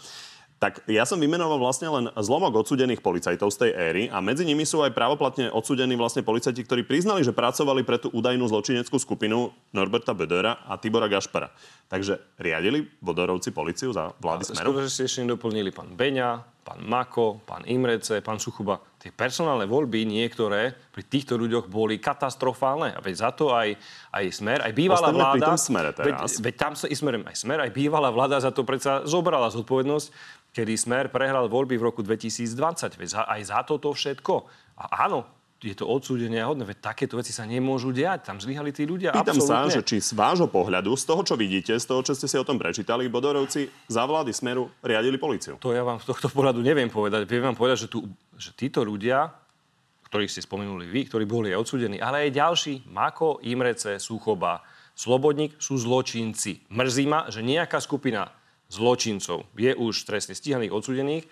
[0.62, 4.62] Tak ja som vymenoval vlastne len zlomok odsudených policajtov z tej éry a medzi nimi
[4.62, 9.51] sú aj právoplatne odsudení vlastne policajti, ktorí priznali, že pracovali pre tú údajnú zločineckú skupinu
[9.75, 11.51] Norberta Bedera a Tibora Gašpara.
[11.90, 14.70] Takže riadili Bodorovci policiu za vlády Smeru?
[14.70, 18.79] Skoro, že ste ešte nedoplnili pán Beňa, pán Mako, pán Imrece, pán Suchuba.
[19.03, 22.94] Tie personálne voľby niektoré pri týchto ľuďoch boli katastrofálne.
[22.94, 23.75] A veď za to aj,
[24.14, 25.35] aj Smer, aj bývalá Ostaňme vláda...
[25.35, 26.38] pri tom Smere teraz.
[26.38, 29.51] Veď, veď tam sa i Smerem aj Smer, aj bývalá vláda za to predsa zobrala
[29.51, 30.07] zodpovednosť,
[30.53, 33.01] kedy Smer prehral voľby v roku 2020.
[33.01, 34.35] Veď aj za toto všetko.
[34.77, 35.25] A áno,
[35.62, 36.67] je to odsúdenie hodné.
[36.67, 38.29] Veď takéto veci sa nemôžu diať.
[38.29, 39.15] Tam zlyhali tí ľudia.
[39.15, 39.79] Pýtam sa, absolútne.
[39.79, 42.45] že či z vášho pohľadu, z toho, čo vidíte, z toho, čo ste si o
[42.45, 45.57] tom prečítali, Bodorovci za vlády Smeru riadili policiu.
[45.62, 47.25] To ja vám z tohto pohľadu neviem povedať.
[47.25, 49.31] Viem vám povedať, že, tu, že títo ľudia,
[50.11, 54.61] ktorých ste spomenuli vy, ktorí boli aj odsudení, ale aj ďalší, Mako, Imrece, Suchoba,
[54.93, 56.69] Slobodník, sú zločinci.
[56.69, 58.29] Mrzí ma, že nejaká skupina
[58.73, 61.25] zločincov je už trestne stíhaných, odsudených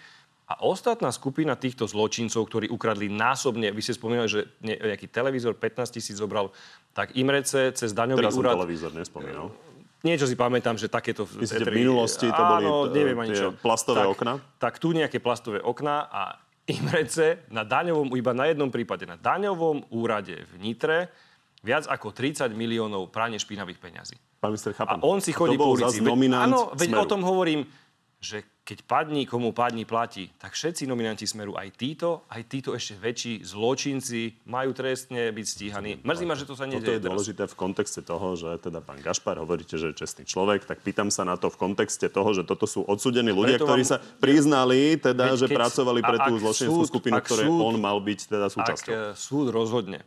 [0.50, 5.56] a ostatná skupina týchto zločincov, ktorí ukradli násobne, vy ste spomínali, že ne, nejaký televízor
[5.56, 6.52] 15 tisíc zobral,
[6.92, 8.58] tak Imrece cez daňový Teraz úrad...
[8.58, 9.54] televízor nespomínal.
[10.00, 11.28] Niečo si pamätám, že takéto...
[11.28, 13.52] Myslíte, v minulosti to boli, Áno, t- neviem ani čo.
[13.52, 14.32] plastové tak, okná?
[14.56, 16.22] Tak tu nejaké plastové okná a
[16.66, 21.12] Imrece na daňovom, iba na jednom prípade, na daňovom úrade v Nitre
[21.60, 24.16] viac ako 30 miliónov pranie špinavých peňazí.
[24.40, 25.00] Pán minister, A chápem.
[25.04, 26.00] on si chodí po ulici.
[26.00, 27.04] áno, veď Smeru.
[27.04, 27.68] o tom hovorím,
[28.16, 32.96] že keď padní, komu padní, platí, tak všetci nominanti Smeru, aj títo, aj títo ešte
[32.96, 35.92] väčší zločinci majú trestne byť stíhaní.
[36.00, 37.08] Mrzí ma, že to sa Toto nedieje je teraz.
[37.10, 41.08] dôležité v kontexte toho, že teda pán Gašpar hovoríte, že je čestný človek, tak pýtam
[41.08, 43.98] sa na to v kontexte toho, že toto sú odsudení ľudia, Preto ktorí vám- sa
[44.16, 47.44] priznali, teda, Veď že keď- pracovali pre a tú ak zločineckú súd- skupinu, ak ktoré
[47.44, 48.92] súd- on mal byť teda Ak súčasťou.
[48.92, 50.00] e, súd rozhodne,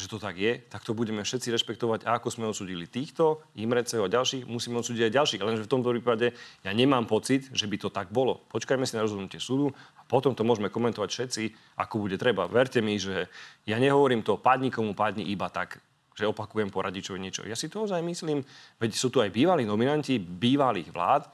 [0.00, 2.08] že to tak je, tak to budeme všetci rešpektovať.
[2.08, 5.42] A ako sme odsudili týchto, Imreceho a ďalších, musíme odsúdiť aj ďalších.
[5.44, 6.32] Lenže v tomto prípade
[6.64, 8.40] ja nemám pocit, že by to tak bolo.
[8.48, 11.42] Počkajme si na rozhodnutie súdu a potom to môžeme komentovať všetci,
[11.76, 12.48] ako bude treba.
[12.48, 13.28] Verte mi, že
[13.68, 15.78] ja nehovorím to padni komu padni iba tak,
[16.16, 17.44] že opakujem po radičovi niečo.
[17.44, 18.40] Ja si to ozaj myslím,
[18.80, 21.28] veď sú tu aj bývalí nominanti bývalých vlád,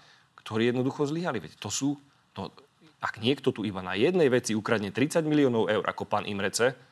[0.46, 1.42] ktorí jednoducho zlyhali.
[1.42, 1.98] Veď to sú,
[2.30, 2.54] to,
[3.02, 6.85] ak niekto tu iba na jednej veci ukradne 30 miliónov eur, ako pán Imrece,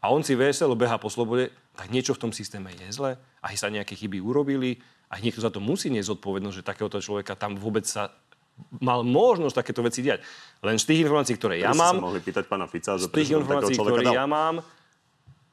[0.00, 3.54] a on si veselo beha po slobode, tak niečo v tom systéme je zle, aj
[3.56, 4.80] sa nejaké chyby urobili,
[5.12, 8.12] aj niekto za to musí niesť zodpovednosť, že takéhoto človeka tam vôbec sa
[8.80, 10.20] mal možnosť takéto veci diať.
[10.60, 14.04] Len z tých informácií, ktoré ja mám, mohli pýtať pána Fica, z tých informácií, ktoré
[14.04, 14.16] dal.
[14.20, 14.60] ja mám,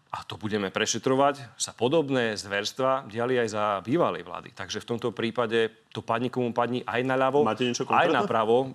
[0.08, 4.50] a to budeme prešetrovať, sa podobné zverstva diali aj za bývalej vlády.
[4.56, 8.72] Takže v tomto prípade to padni komu padni aj na ľavo, aj na pravo.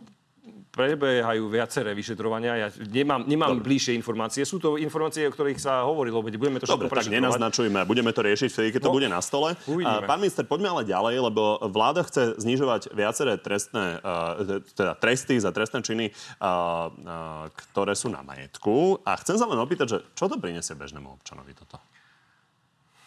[0.73, 2.59] Prebiehajú viaceré vyšetrovania.
[2.59, 4.43] Ja nemám, nemám bližšie informácie.
[4.43, 7.87] Sú to informácie, o ktorých sa hovorilo, veď budeme to Dobre, tak nenaznačujme.
[7.87, 9.55] Budeme to riešiť vtedy, keď to No, bude na stole.
[9.71, 10.03] uvidíme.
[10.03, 15.55] Pán minister, poďme ale ďalej, lebo vláda chce znižovať viaceré trestné, uh, teda tresty za
[15.55, 18.99] trestné činy, uh, uh, ktoré sú na majetku.
[19.07, 21.79] A chcem sa len opýtať, že čo to prinesie bežnému občanovi toto?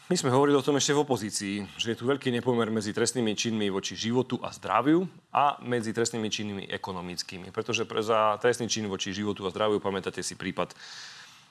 [0.05, 3.33] My sme hovorili o tom ešte v opozícii, že je tu veľký nepomer medzi trestnými
[3.33, 7.49] činmi voči životu a zdraviu a medzi trestnými činmi ekonomickými.
[7.49, 10.77] Pretože pre- za trestný čin voči životu a zdraviu, pamätáte si prípad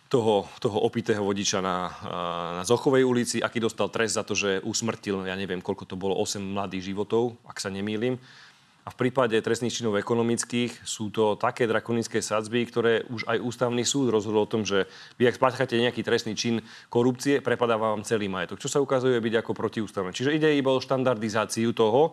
[0.07, 1.99] toho, toho opitého vodiča na,
[2.55, 6.15] na Zochovej ulici, aký dostal trest za to, že usmrtil, ja neviem, koľko to bolo,
[6.23, 8.23] 8 mladých životov, ak sa nemýlim.
[8.85, 13.81] A v prípade trestných činov ekonomických sú to také drakonické sadzby, ktoré už aj ústavný
[13.81, 14.85] súd rozhodol o tom, že
[15.17, 16.61] vy, ak spáchate nejaký trestný čin
[16.93, 20.13] korupcie, prepadáva vám celý majetok, čo sa ukazuje byť ako protiústavné.
[20.13, 22.13] Čiže ide iba o štandardizáciu toho,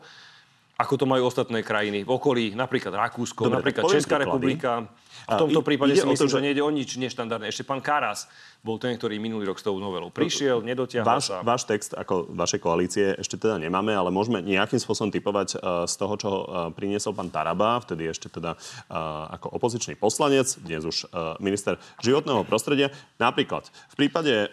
[0.82, 4.26] ako to majú ostatné krajiny v okolí, napríklad Rakúsko, Dobre, napríklad Česká príklady.
[4.26, 4.72] republika.
[5.22, 6.41] V tomto prípade si myslím, to, že...
[6.41, 7.54] že nejde o nič neštandardné.
[7.54, 8.26] Ešte pán Karas
[8.65, 11.46] bol ten, ktorý minulý rok s tou novelou prišiel, nedotiahol váš, sa.
[11.46, 15.94] Váš text ako vašej koalície ešte teda nemáme, ale môžeme nejakým spôsobom typovať uh, z
[15.94, 21.06] toho, čo uh, priniesol pán Taraba, vtedy ešte teda uh, ako opozičný poslanec, dnes už
[21.38, 22.89] minister životného prostredia.
[23.22, 24.50] Napríklad v prípade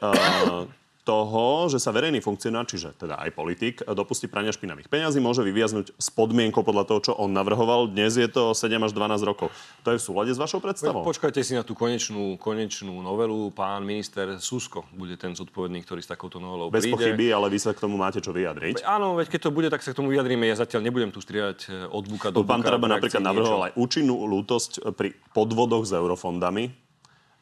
[1.09, 5.97] toho, že sa verejný funkcionár, čiže teda aj politik, dopustí prania špinavých peňazí, môže vyviaznuť
[5.97, 7.89] s podmienkou podľa toho, čo on navrhoval.
[7.89, 9.49] Dnes je to 7 až 12 rokov.
[9.89, 11.09] To je v súlade s vašou predstavou?
[11.09, 13.49] Počkajte si na tú konečnú, konečnú novelu.
[13.57, 17.01] Pán minister Susko bude ten zodpovedný, ktorý s takouto novelou Bez príde.
[17.01, 18.85] pochyby, ale vy sa k tomu máte čo vyjadriť.
[18.85, 20.45] Áno, veď keď to bude, tak sa k tomu vyjadríme.
[20.45, 24.29] Ja zatiaľ nebudem tu strieľať e, od buka do Pán Treba napríklad navrhoval aj účinnú
[24.29, 26.88] lútosť pri podvodoch s eurofondami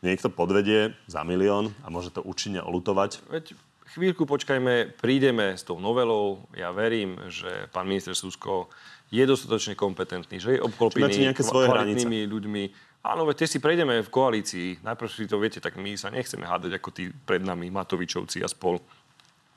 [0.04, 3.24] niekto podvedie za milión a môže to účinne olutovať.
[3.28, 3.56] Veď
[3.96, 6.44] chvíľku počkajme, prídeme s tou novelou.
[6.52, 8.68] Ja verím, že pán minister Susko
[9.08, 12.64] je dostatočne kompetentný, že je obklopený kvalitnými ľuďmi.
[13.06, 14.82] Áno, veď tie si prejdeme v koalícii.
[14.82, 18.50] Najprv si to viete, tak my sa nechceme hádať ako tí pred nami Matovičovci a
[18.50, 18.82] spol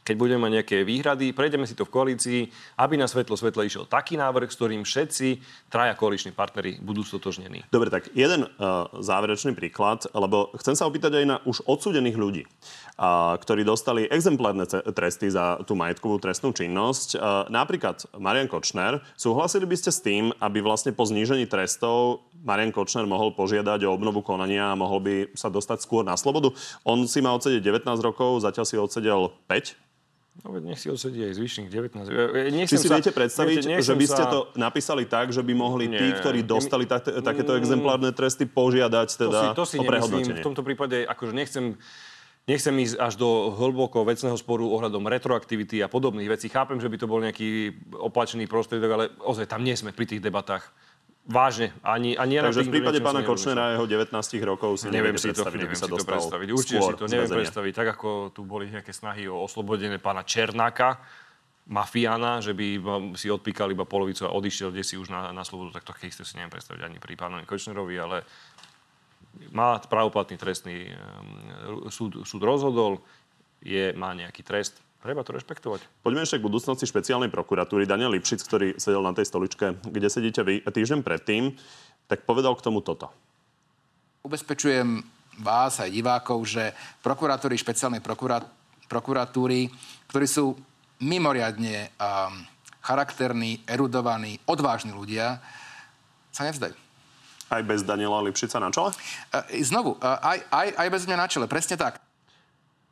[0.09, 2.49] keď budeme mať nejaké výhrady, prejdeme si to v koalícii,
[2.81, 5.27] aby na svetlo svetle išiel taký návrh, s ktorým všetci
[5.69, 7.69] traja koaliční partnery budú stotožnení.
[7.69, 12.43] Dobre, tak jeden uh, záverečný príklad, lebo chcem sa opýtať aj na už odsúdených ľudí,
[12.49, 14.65] uh, ktorí dostali exemplárne
[14.97, 17.13] tresty za tú majetkovú trestnú činnosť.
[17.13, 19.05] Uh, napríklad Marian Kočner.
[19.13, 23.93] Súhlasili by ste s tým, aby vlastne po znížení trestov Marian Kočner mohol požiadať o
[23.93, 26.49] obnovu konania a mohol by sa dostať skôr na slobodu?
[26.81, 29.89] On si má odsedieť 19 rokov, zatiaľ si odsedel 5
[30.39, 32.07] No nech si odsedí aj zvyšných 19.
[32.63, 34.31] Či si sa, viete predstaviť, viete, že by ste sa...
[34.31, 37.59] to napísali tak, že by mohli Nie, tí, ktorí dostali tak, takéto mm.
[37.59, 40.39] exemplárne tresty, požiadať teda to si, to si o prehodnotenie?
[40.39, 41.75] V tomto prípade akože nechcem
[42.49, 46.49] Nechcem ísť až do hlboko vecného sporu ohľadom retroaktivity a podobných vecí.
[46.49, 50.17] Chápem, že by to bol nejaký opačný prostriedok, ale ozaj tam nie sme pri tých
[50.17, 50.65] debatách.
[51.29, 51.69] Vážne.
[51.85, 55.45] Ani, ani ja Takže v prípade pána Kočnera jeho 19 rokov si neviem si to,
[55.45, 56.47] neviem si to predstaviť.
[56.49, 57.73] Určite si to neviem predstaviť.
[57.77, 60.97] Tak ako tu boli nejaké snahy o oslobodenie pána Černáka,
[61.69, 62.81] mafiána, že by
[63.13, 66.25] si odpíkal iba polovicu a odišiel kde si už na, na slobodu, tak to isté
[66.25, 68.25] si neviem predstaviť ani pri pánovi Kočnerovi, ale
[69.53, 73.05] má pravoplatný trestný um, súd, súd rozhodol,
[73.61, 76.03] je, má nejaký trest, Treba to rešpektovať.
[76.03, 77.87] Poďme ešte k budúcnosti špeciálnej prokuratúry.
[77.87, 81.55] Daniel Lipšic, ktorý sedel na tej stoličke, kde sedíte vy týždeň predtým,
[82.11, 83.07] tak povedal k tomu toto.
[84.27, 84.99] Ubezpečujem
[85.39, 88.03] vás aj divákov, že prokurátori špeciálnej
[88.91, 89.71] prokuratúry,
[90.11, 90.59] ktorí sú
[90.99, 92.43] mimoriadne um,
[92.83, 95.39] charakterní, erudovaní, odvážni ľudia,
[96.35, 96.75] sa nevzdajú.
[97.49, 98.91] Aj bez Daniela Lipšica na čele?
[99.31, 102.03] Uh, znovu, uh, aj, aj, aj bez mňa na čele, presne tak.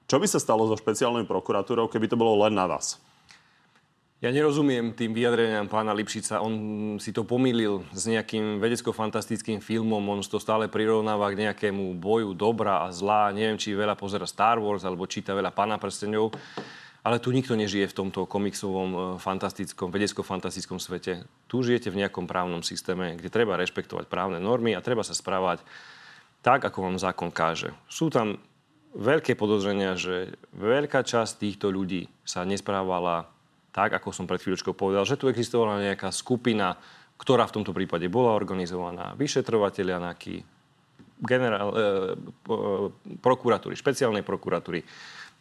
[0.07, 2.95] Čo by sa stalo so špeciálnou prokuratúrou, keby to bolo len na vás?
[4.17, 6.41] Ja nerozumiem tým vyjadreniam pána Lipšica.
[6.41, 6.55] On
[6.97, 10.01] si to pomýlil s nejakým vedecko-fantastickým filmom.
[10.09, 13.29] On to stále prirovnáva k nejakému boju dobra a zla.
[13.29, 16.33] Neviem, či veľa pozera Star Wars alebo číta veľa pána prstenov.
[17.05, 21.27] Ale tu nikto nežije v tomto komiksovom, e, fantastickom, vedecko-fantastickom svete.
[21.45, 25.61] Tu žijete v nejakom právnom systéme, kde treba rešpektovať právne normy a treba sa správať
[26.41, 27.69] tak, ako vám zákon káže.
[27.85, 28.41] Sú tam
[28.97, 33.29] veľké podozrenia, že veľká časť týchto ľudí sa nesprávala
[33.69, 36.73] tak, ako som pred chvíľočkou povedal, že tu existovala nejaká skupina,
[37.21, 40.41] ktorá v tomto prípade bola organizovaná, vyšetrovateľia nejaký,
[41.21, 41.85] generál, e, e,
[43.21, 44.81] prokuratúry, špeciálnej prokuratúry,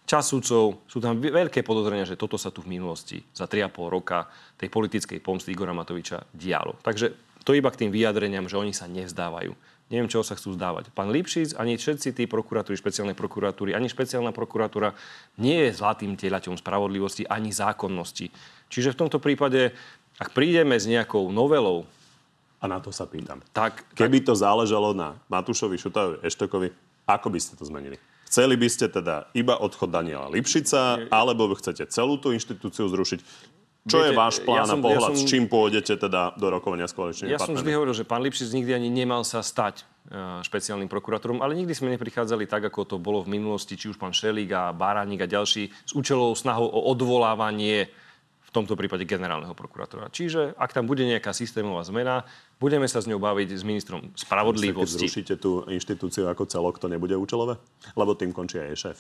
[0.05, 4.29] čas sú tam veľké podozrenia, že toto sa tu v minulosti za 3,5 roka
[4.61, 6.77] tej politickej pomsty Igora Matoviča dialo.
[6.85, 10.91] Takže to iba k tým vyjadreniam, že oni sa nevzdávajú neviem, čoho sa chcú zdávať.
[10.91, 14.99] Pán Lipšic, ani všetci tí prokuratúry, špeciálnej prokuratúry, ani špeciálna prokuratúra
[15.39, 18.31] nie je zlatým tieľaťom spravodlivosti ani zákonnosti.
[18.67, 19.71] Čiže v tomto prípade,
[20.19, 21.87] ak prídeme s nejakou novelou,
[22.57, 23.45] a na to sa pýtam.
[23.53, 24.27] Tak, Keby tak...
[24.33, 26.69] to záležalo na Matúšovi, Šutajovi, Eštokovi,
[27.07, 28.01] ako by ste to zmenili?
[28.27, 33.21] Chceli by ste teda iba odchod Daniela Lipšica, alebo chcete celú tú inštitúciu zrušiť?
[33.87, 36.35] Čo Viete, je váš plán ja som, a pohľad, ja som, s čím pôjdete teda
[36.35, 37.47] do rokovania s koaličnými Ja partnermi?
[37.47, 41.55] som vždy hovoril, že pán Lipšic nikdy ani nemal sa stať uh, špeciálnym prokurátorom, ale
[41.55, 45.23] nikdy sme neprichádzali tak, ako to bolo v minulosti, či už pán Šelík a Báranik
[45.23, 47.87] a ďalší, s účelou snahou o odvolávanie
[48.43, 50.11] v tomto prípade generálneho prokurátora.
[50.11, 52.27] Čiže ak tam bude nejaká systémová zmena,
[52.59, 54.99] budeme sa s ňou baviť s ministrom spravodlivosti.
[54.99, 57.61] Keď zrušíte tú inštitúciu ako celok, to nebude účelové?
[57.95, 58.99] Lebo tým končí aj šéf.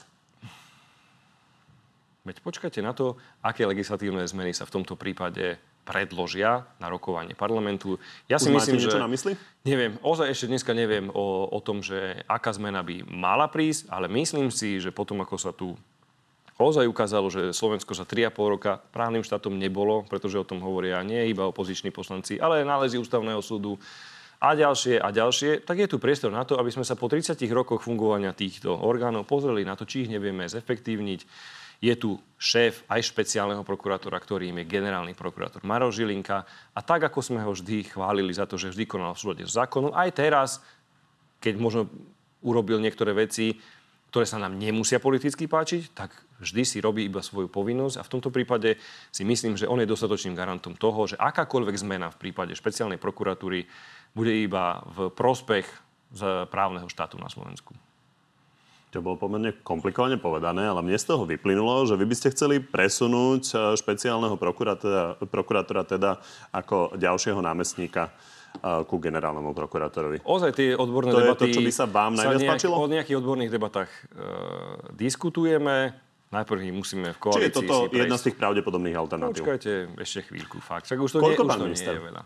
[2.26, 8.02] Veď počkajte na to, aké legislatívne zmeny sa v tomto prípade predložia na rokovanie parlamentu.
[8.26, 8.98] Ja si Už myslím, že...
[8.98, 9.38] na mysli?
[9.62, 14.10] Neviem, ozaj ešte dneska neviem o, o tom, že aká zmena by mala prísť, ale
[14.10, 15.78] myslím si, že potom, ako sa tu
[16.58, 21.30] ozaj ukázalo, že Slovensko za 3,5 roka právnym štátom nebolo, pretože o tom hovoria nie
[21.30, 23.78] iba opoziční poslanci, ale nálezy ústavného súdu
[24.42, 27.38] a ďalšie a ďalšie, tak je tu priestor na to, aby sme sa po 30
[27.54, 31.20] rokoch fungovania týchto orgánov pozreli na to, či ich nevieme zefektívniť,
[31.80, 36.44] je tu šéf aj špeciálneho prokurátora, ktorým je generálny prokurátor Maro Žilinka.
[36.72, 39.56] A tak, ako sme ho vždy chválili za to, že vždy konal v súlade s
[39.56, 40.50] zákonom, aj teraz,
[41.40, 41.88] keď možno
[42.44, 43.56] urobil niektoré veci,
[44.12, 48.12] ktoré sa nám nemusia politicky páčiť, tak vždy si robí iba svoju povinnosť a v
[48.12, 48.80] tomto prípade
[49.12, 53.68] si myslím, že on je dostatočným garantom toho, že akákoľvek zmena v prípade špeciálnej prokuratúry
[54.16, 55.68] bude iba v prospech
[56.16, 57.76] z právneho štátu na Slovensku.
[58.96, 62.64] To bolo pomerne komplikovane povedané, ale mne z toho vyplynulo, že vy by ste chceli
[62.64, 66.16] presunúť e, špeciálneho prokurátora, prokurátora teda
[66.48, 68.10] ako ďalšieho námestníka e,
[68.88, 70.24] ku generálnemu prokurátorovi.
[70.24, 71.36] Ozaj tie odborné to debaty...
[71.36, 72.74] To je to, čo by sa vám najviac nejak, páčilo?
[72.80, 74.00] O nejakých odborných debatách e,
[74.96, 75.92] diskutujeme.
[76.32, 79.44] Najprv ich musíme v koalícii Či je toto jedna z tých pravdepodobných alternatív?
[79.44, 80.88] Počkajte ešte chvíľku, fakt.
[80.88, 82.24] Tak už to, nie, už to nie je veľa.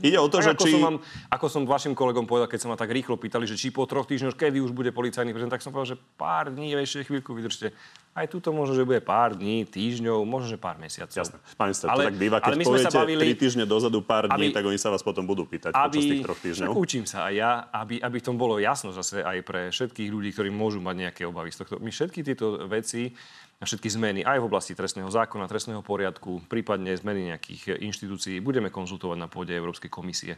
[0.00, 0.72] Ide o to, tak že ako či...
[0.72, 0.96] Som vám,
[1.28, 4.06] ako som vašim kolegom povedal, keď sa ma tak rýchlo pýtali, že či po troch
[4.06, 7.74] týždňoch, kedy už bude policajný prezident, tak som povedal, že pár dní, ešte chvíľku vydržte.
[8.12, 11.16] Aj tuto možno, že bude pár dní, týždňov, možno, že pár mesiacov.
[11.16, 11.40] Jasné.
[11.56, 14.54] Pán minister, ale, to tak býva, keď poviete bavili, 3 týždne dozadu pár dní, aby,
[14.54, 16.72] tak oni sa vás potom budú pýtať aby, počas tých troch týždňov.
[16.76, 20.52] učím sa aj ja, aby, aby tom bolo jasno zase aj pre všetkých ľudí, ktorí
[20.52, 21.80] môžu mať nejaké obavy z tohto.
[21.80, 23.16] My všetky tieto veci
[23.62, 28.42] na všetky zmeny aj v oblasti trestného zákona, trestného poriadku, prípadne zmeny nejakých inštitúcií.
[28.42, 30.34] Budeme konzultovať na pôde Európskej komisie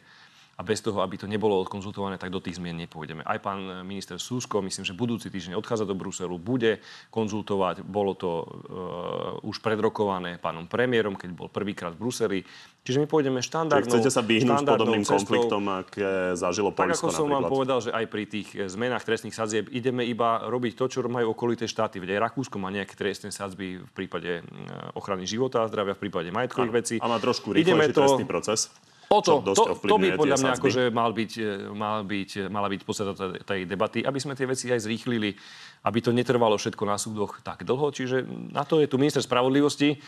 [0.54, 3.26] a bez toho, aby to nebolo odkonzultované, tak do tých zmien nepôjdeme.
[3.26, 6.78] Aj pán minister Súsko, myslím, že budúci týždeň odchádza do Bruselu, bude
[7.10, 7.82] konzultovať.
[7.82, 12.38] Bolo to uh, už predrokované pánom premiérom, keď bol prvýkrát v Bruseli.
[12.84, 17.00] Čiže my pôjdeme štandardnou Čiže chcete sa vyhnúť podobným cestou, konfliktom, aké zažilo Polsko Tak
[17.00, 17.40] ako som napríklad.
[17.40, 21.32] vám povedal, že aj pri tých zmenách trestných sadzieb ideme iba robiť to, čo majú
[21.32, 21.96] okolité štáty.
[21.96, 24.44] Veď aj Rakúsko má nejaké trestné sadzby v prípade
[24.92, 26.94] ochrany života a zdravia, v prípade majetkových vecí.
[27.00, 28.68] A má trošku rýchlejší trestný proces.
[29.14, 32.66] O to, to, to by podľa mňa akože mal byť, e, mal byť, e, mala
[32.66, 33.14] byť podstate
[33.46, 35.38] tej debaty, aby sme tie veci aj zrýchlili,
[35.86, 37.94] aby to netrvalo všetko na súdoch tak dlho.
[37.94, 40.02] Čiže na to je tu minister spravodlivosti.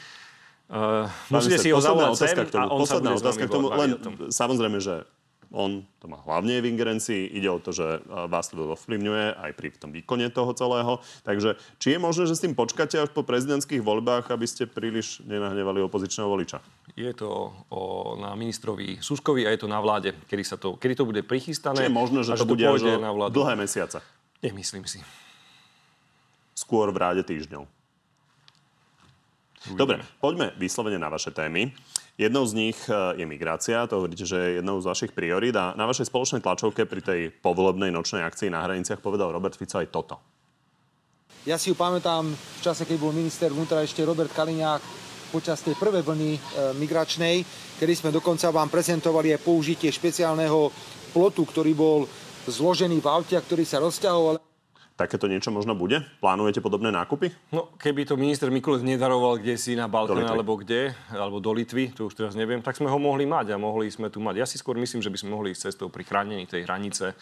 [0.66, 3.66] Uh, musíte si ho zavolať sem a on posledná sa bude otázka k tomu.
[3.70, 3.90] Len,
[4.34, 5.07] samozrejme, že
[5.55, 7.34] on to má hlavne v ingerencii.
[7.34, 10.99] Ide o to, že vás to ovplyvňuje aj pri tom výkone toho celého.
[11.22, 15.22] Takže či je možné, že s tým počkáte až po prezidentských voľbách, aby ste príliš
[15.26, 16.59] nenahnevali opozičného voliča?
[16.97, 20.97] Je to o, na ministrovi Suskovi a je to na vláde, kedy, sa to, kedy
[20.97, 21.84] to bude prichystané.
[21.84, 23.36] Či je možné, že to bude až na vládu.
[23.36, 24.01] dlhé mesiace?
[24.40, 25.05] Nemyslím si.
[26.57, 27.76] Skôr v ráde týždňov.
[29.74, 31.74] Dobre, poďme vyslovene na vaše témy.
[32.16, 35.74] Jednou z nich e, je migrácia, to hovoríte, že je jednou z vašich priorít a
[35.74, 39.90] na vašej spoločnej tlačovke pri tej povolebnej nočnej akcii na hraniciach povedal Robert Fico aj
[39.90, 40.16] toto.
[41.44, 44.82] Ja si ju pamätám v čase, keď bol minister vnútra ešte Robert Kaliňák
[45.34, 46.40] počas tej prvej vlny e,
[46.78, 47.42] migračnej,
[47.76, 50.70] kedy sme dokonca vám prezentovali aj použitie špeciálneho
[51.10, 52.06] plotu, ktorý bol
[52.46, 54.45] zložený v aute a ktorý sa rozťahoval.
[54.97, 56.01] Takéto niečo možno bude?
[56.24, 57.28] Plánujete podobné nákupy?
[57.53, 61.92] No, keby to minister Mikulec nedaroval kde si na Balkáne alebo kde, alebo do Litvy,
[61.92, 64.40] to už teraz neviem, tak sme ho mohli mať a mohli sme tu mať.
[64.40, 67.12] Ja si skôr myslím, že by sme mohli ísť cestou pri chránení tej hranice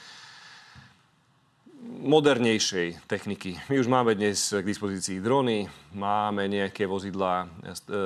[1.94, 3.54] modernejšej techniky.
[3.70, 8.02] My už máme dnes k dispozícii drony, máme nejaké vozidlá s, e,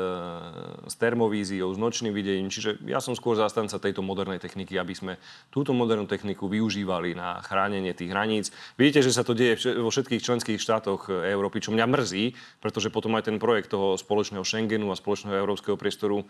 [0.84, 5.12] s termovíziou, s nočným videním, čiže ja som skôr zastanca tejto modernej techniky, aby sme
[5.49, 8.47] túto modernú techniku využívali na chránenie tých hraníc.
[8.76, 12.24] Vidíte, že sa to deje vo všetkých členských štátoch Európy, čo mňa mrzí,
[12.61, 16.28] pretože potom aj ten projekt toho spoločného Schengenu a spoločného európskeho priestoru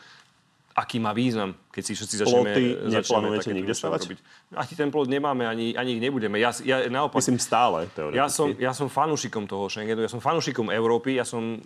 [0.79, 2.51] aký má význam, keď si všetci začneme...
[2.55, 4.01] Ploty neplánujete nikde stavať?
[4.07, 4.19] Robiť.
[4.55, 6.39] Ani ten plot nemáme, ani, ani ich nebudeme.
[6.39, 7.19] Ja, ja naopak...
[7.19, 8.23] Myslím stále, teoreticky.
[8.23, 11.59] Ja som, ja som fanúšikom toho Schengenu, ja som fanúšikom Európy, ja som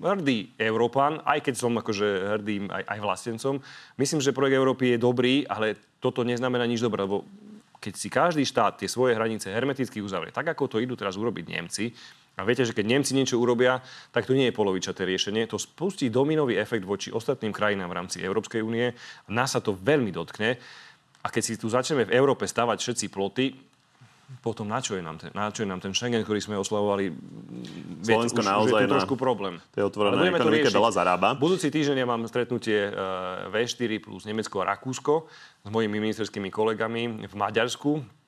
[0.00, 3.54] hrdý Európan, aj keď som akože hrdým aj, aj vlastencom.
[4.00, 7.28] Myslím, že projekt Európy je dobrý, ale toto neznamená nič dobré, lebo
[7.80, 11.44] keď si každý štát tie svoje hranice hermeticky uzavrie, tak ako to idú teraz urobiť
[11.48, 11.92] Nemci,
[12.40, 15.44] a viete, že keď Nemci niečo urobia, tak to nie je polovičaté riešenie.
[15.52, 18.96] To spustí dominový efekt voči ostatným krajinám v rámci Európskej únie.
[19.28, 20.56] Nás sa to veľmi dotkne.
[21.20, 23.52] A keď si tu začneme v Európe stavať všetci ploty,
[24.38, 27.10] potom na čo je nám ten, na čo je nám ten Schengen, ktorý sme oslavovali?
[28.06, 29.58] Slovensko Viete, naozaj je to trošku problém.
[29.74, 31.34] To je otvorené ekonomike veľa zarába.
[31.34, 32.90] Budúci týždeň ja mám stretnutie e,
[33.50, 35.26] V4 plus Nemecko a Rakúsko
[35.66, 38.19] s mojimi ministerskými kolegami v Maďarsku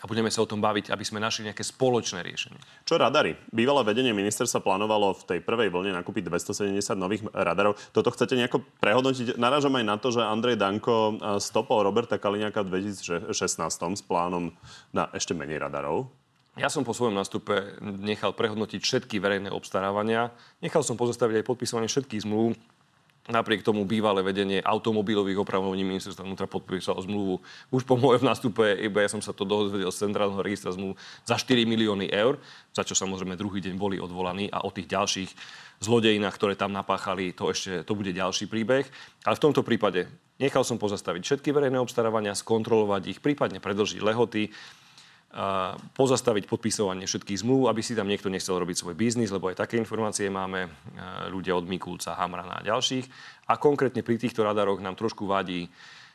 [0.00, 2.58] a budeme sa o tom baviť, aby sme našli nejaké spoločné riešenie.
[2.82, 3.38] Čo radary?
[3.54, 7.78] Bývalé vedenie ministerstva plánovalo v tej prvej vlne nakúpiť 270 nových radarov.
[7.94, 9.38] Toto chcete nejako prehodnotiť?
[9.38, 13.30] Narážam aj na to, že Andrej Danko stopol Roberta Kaliňáka v 2016
[13.70, 14.50] s plánom
[14.90, 16.10] na ešte menej radarov.
[16.58, 20.36] Ja som po svojom nástupe nechal prehodnotiť všetky verejné obstarávania.
[20.60, 22.58] Nechal som pozastaviť aj podpisovanie všetkých zmluv
[23.30, 27.38] Napriek tomu bývalé vedenie automobilových opravovní ministerstva vnútra podpísalo zmluvu
[27.70, 31.38] už po mojom nástupe, iba ja som sa to dozvedel z Centrálneho registra zmluv za
[31.38, 32.42] 4 milióny eur,
[32.74, 35.30] za čo samozrejme druhý deň boli odvolaní a o tých ďalších
[35.86, 38.90] zlodejinách, ktoré tam napáchali, to ešte to bude ďalší príbeh.
[39.22, 40.10] Ale v tomto prípade
[40.42, 44.50] nechal som pozastaviť všetky verejné obstarávania, skontrolovať ich, prípadne predlžiť lehoty
[45.96, 49.80] pozastaviť podpisovanie všetkých zmluv, aby si tam niekto nechcel robiť svoj biznis, lebo aj také
[49.80, 50.68] informácie máme
[51.32, 53.08] ľudia od Mikulca, Hamrana a ďalších.
[53.48, 55.72] A konkrétne pri týchto radaroch nám trošku vadí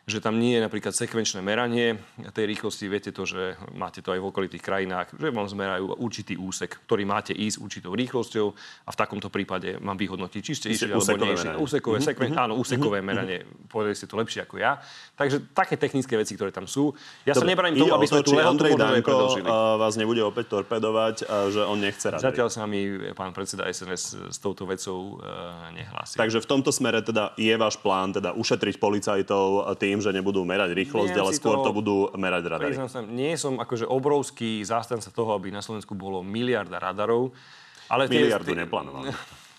[0.07, 1.99] že tam nie je napríklad sekvenčné meranie
[2.31, 2.87] tej rýchlosti.
[2.87, 7.03] Viete to, že máte to aj v okolitých krajinách, že vám zmerajú určitý úsek, ktorý
[7.03, 8.47] máte ísť určitou rýchlosťou
[8.87, 12.07] a v takomto prípade mám vyhodnotiť, či ste išli alebo nie Úsekové, mm-hmm.
[12.07, 12.31] sekven...
[12.39, 13.09] áno, úsekové mm-hmm.
[13.11, 14.79] meranie, povedali ste to lepšie ako ja.
[15.19, 16.95] Takže také technické veci, ktoré tam sú.
[17.27, 19.43] Ja Dobre, sa nebraním tomu, aby sme tu lehotu Danko
[19.75, 22.23] vás nebude opäť torpedovať, že on nechce rady.
[22.23, 26.15] Zatiaľ sa mi pán predseda SNS s touto vecou uh, nehlási.
[26.15, 30.45] Takže v tomto smere teda je váš plán teda ušetriť policajtov tým, tým, že nebudú
[30.45, 32.77] merať rýchlosť, ale skôr to, to budú merať radary.
[32.77, 37.33] Sa, nie som akože obrovský zástanca toho, aby na Slovensku bolo miliarda radarov.
[37.89, 39.09] Ale Miliardu tie, neplánoval.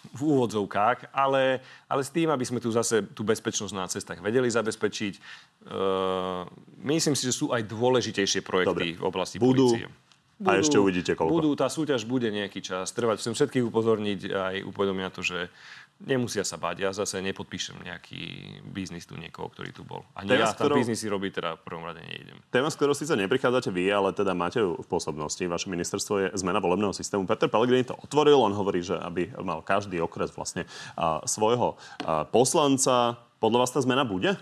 [0.09, 1.61] V úvodzovkách, ale,
[1.91, 5.14] ale s tým, aby sme tu zase tú bezpečnosť na cestách vedeli zabezpečiť.
[5.68, 6.47] Uh,
[6.86, 8.97] myslím si, že sú aj dôležitejšie projekty Dobre.
[8.97, 9.91] v oblasti budú, policie.
[10.39, 11.34] Budú, a ešte uvidíte koľko.
[11.34, 13.20] Budú, tá súťaž bude nejaký čas trvať.
[13.20, 14.55] Chcem všetkých upozorniť aj
[14.95, 15.51] na to, že
[15.99, 18.22] Nemusia sa báť, ja zase nepodpíšem nejaký
[18.70, 20.07] biznis tu niekoho, ktorý tu bol.
[20.14, 20.78] Ani téma, ja tam ktorou...
[20.78, 22.38] biznisy robiť teda v prvom rade nejdem.
[22.55, 25.42] Téma, s ktorou síce neprichádzate vy, ale teda máte ju v pôsobnosti.
[25.42, 27.26] Vaše ministerstvo je zmena volebného systému.
[27.26, 32.22] Peter Pellegrini to otvoril, on hovorí, že aby mal každý okres vlastne uh, svojho uh,
[32.30, 33.18] poslanca.
[33.42, 34.38] Podľa vás tá zmena bude?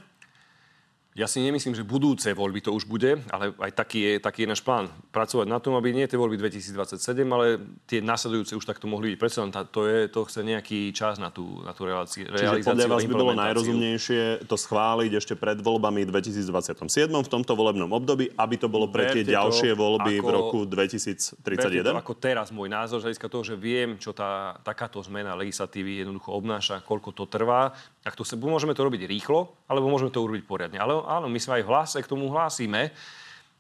[1.17, 4.53] Ja si nemyslím, že budúce voľby to už bude, ale aj taký je, taký je
[4.53, 4.93] náš plán.
[5.17, 7.57] Pracovať na tom, aby nie tie voľby 2027, ale
[7.89, 9.17] tie nasledujúce už takto mohli byť.
[9.17, 12.29] Predsa to, je, to chce nejaký čas na tú, na tú realizáciu.
[12.29, 17.89] Čiže podľa vás by bolo najrozumnejšie to schváliť ešte pred voľbami 2027 v tomto volebnom
[17.97, 21.97] období, aby to bolo pre tie ďalšie voľby ako, v roku 2031?
[21.97, 26.05] To ako teraz môj názor, z hľadiska toho, že viem, čo tá, takáto zmena legislatívy
[26.05, 27.73] jednoducho obnáša, koľko to trvá.
[28.07, 30.79] Tak to sa, môžeme to robiť rýchlo, alebo môžeme to urobiť poriadne.
[30.79, 32.95] Ale áno, my sme aj v hlase k tomu hlásime,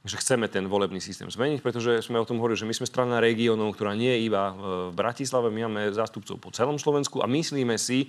[0.06, 3.18] že chceme ten volebný systém zmeniť, pretože sme o tom hovorili, že my sme strana
[3.18, 7.74] regiónov, ktorá nie je iba v Bratislave, my máme zástupcov po celom Slovensku a myslíme
[7.74, 8.06] si,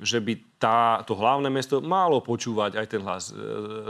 [0.00, 3.28] že by tá, to hlavné mesto malo počúvať aj ten hlas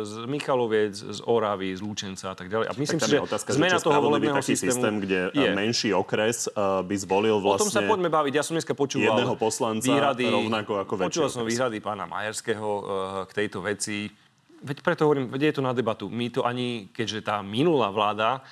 [0.03, 2.67] z Michaloviec, z Oravy, z Lúčenca a tak ďalej.
[2.67, 5.51] A myslím tak si, že otázka, zmena že toho volebného taký systému systém, kde je.
[5.55, 7.63] menší okres uh, by zvolil vlastne...
[7.63, 8.33] O tom sa poďme baviť.
[8.35, 12.69] Ja som dneska počúval jedného poslanca výhrady, rovnako ako Počúval som výhrady pána Majerského
[13.27, 14.11] k tejto veci
[14.63, 16.07] Veď preto hovorím, veď je to na debatu.
[16.07, 18.47] My to ani, keďže tá minulá vláda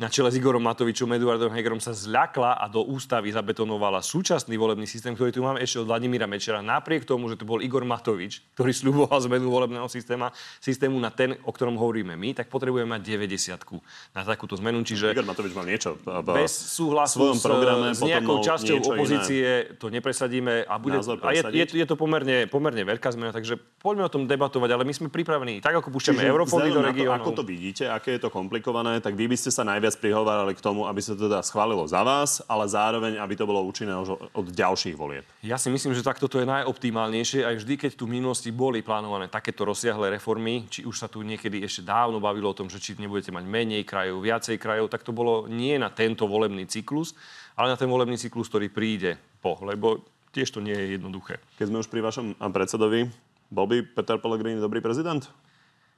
[0.00, 4.88] na čele s Igorom Matovičom, Eduardom Hegerom sa zľakla a do ústavy zabetonovala súčasný volebný
[4.88, 8.40] systém, ktorý tu máme ešte od Vladimíra Mečera, napriek tomu, že to bol Igor Matovič,
[8.56, 13.28] ktorý slúboval zmenu volebného systéma, systému na ten, o ktorom hovoríme my, tak potrebujeme mať
[13.28, 14.80] 90 na takúto zmenu.
[14.80, 19.68] Čiže Igor Matovič mal niečo v bez súhlasu svojom programe, s, s nejakou časťou opozície
[19.68, 19.76] iné.
[19.76, 24.08] to nepresadíme a, bude, a je, je, je, to pomerne, pomerne veľká zmena, takže poďme
[24.08, 27.20] o tom debatovať, ale my sme pripravení, tak ako púšťame eurofondy do regiónov.
[27.20, 30.54] Ako to vidíte, aké je to komplikované, tak vy by ste sa najviac viac prihovárali
[30.54, 33.90] k tomu, aby sa to teda schválilo za vás, ale zároveň, aby to bolo účinné
[34.30, 35.26] od ďalších volieb.
[35.42, 37.42] Ja si myslím, že takto to je najoptimálnejšie.
[37.42, 41.26] Aj vždy, keď tu v minulosti boli plánované takéto rozsiahle reformy, či už sa tu
[41.26, 45.02] niekedy ešte dávno bavilo o tom, že či nebudete mať menej krajov, viacej krajov, tak
[45.02, 47.18] to bolo nie na tento volebný cyklus,
[47.58, 49.58] ale na ten volebný cyklus, ktorý príde po.
[49.66, 51.42] Lebo tiež to nie je jednoduché.
[51.58, 53.10] Keď sme už pri vašom predsedovi,
[53.50, 55.26] bol by Peter Pellegrini dobrý prezident?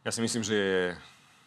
[0.00, 0.80] Ja si myslím, že je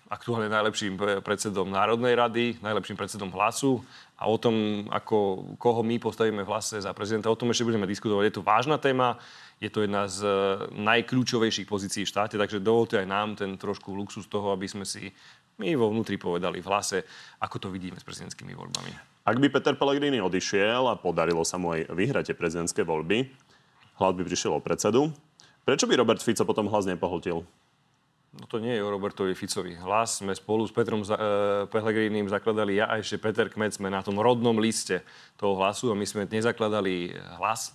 [0.05, 3.81] aktuálne najlepším predsedom Národnej rady, najlepším predsedom hlasu
[4.21, 7.89] a o tom, ako, koho my postavíme v hlase za prezidenta, o tom ešte budeme
[7.89, 8.23] diskutovať.
[8.29, 9.17] Je to vážna téma,
[9.57, 10.35] je to jedna z eh,
[10.77, 15.09] najkľúčovejších pozícií v štáte, takže dovolte aj nám ten trošku luxus toho, aby sme si
[15.57, 17.01] my vo vnútri povedali v hlase,
[17.41, 18.91] ako to vidíme s prezidentskými voľbami.
[19.25, 23.25] Ak by Peter Pellegrini odišiel a podarilo sa mu aj vyhrať prezidentské voľby,
[23.97, 25.09] hlas by prišiel o predsedu,
[25.65, 27.41] prečo by Robert Fico potom hlas nepohltil?
[28.35, 29.79] No to nie je o Robertovi Ficovi.
[29.79, 31.23] Hlas sme spolu s Petrom za, e,
[31.71, 35.07] Pelegrínim zakladali ja a ešte Peter Kmec sme na tom rodnom liste
[35.39, 37.71] toho hlasu a my sme nezakladali hlas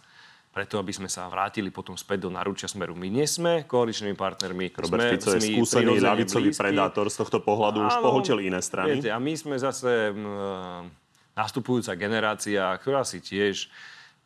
[0.50, 2.98] preto, aby sme sa vrátili potom späť do naručia Smeru.
[2.98, 4.74] My nie sme koaličnými partnermi.
[4.74, 8.98] Robert sme, Fico je skúsený ľavicový predátor z tohto pohľadu, Áno, už pohltil iné strany.
[8.98, 10.26] Viete, a my sme zase m,
[11.38, 13.70] nastupujúca generácia, ktorá si tiež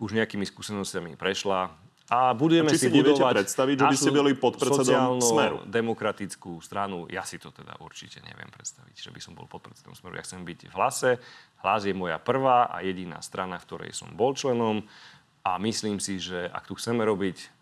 [0.00, 1.83] už nejakými skúsenostiami prešla.
[2.12, 5.64] A budeme a si, si budovať predstaviť, že by ste boli pod predsedom Smeru?
[5.64, 7.08] demokratickú stranu.
[7.08, 10.20] Ja si to teda určite neviem predstaviť, že by som bol pod predsedom Smeru.
[10.20, 11.10] Ja chcem byť v hlase.
[11.64, 14.84] Hlas je moja prvá a jediná strana, v ktorej som bol členom.
[15.48, 17.53] A myslím si, že ak tu chceme robiť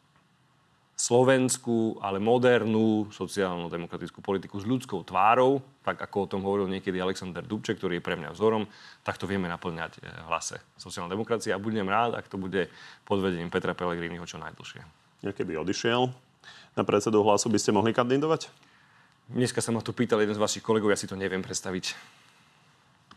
[0.92, 7.42] slovenskú, ale modernú sociálno-demokratickú politiku s ľudskou tvárou, tak ako o tom hovoril niekedy Alexander
[7.42, 8.68] Dubček, ktorý je pre mňa vzorom,
[9.02, 12.70] tak to vieme naplňať eh, v hlase sociálnej demokracie a budem rád, ak to bude
[13.02, 14.82] pod vedením Petra Pellegriniho čo najdlhšie.
[15.26, 16.10] Ja keby odišiel
[16.78, 18.50] na predsedu hlasu, by ste mohli kandidovať?
[19.32, 21.94] Dneska sa ma tu pýtal jeden z vašich kolegov, ja si to neviem predstaviť.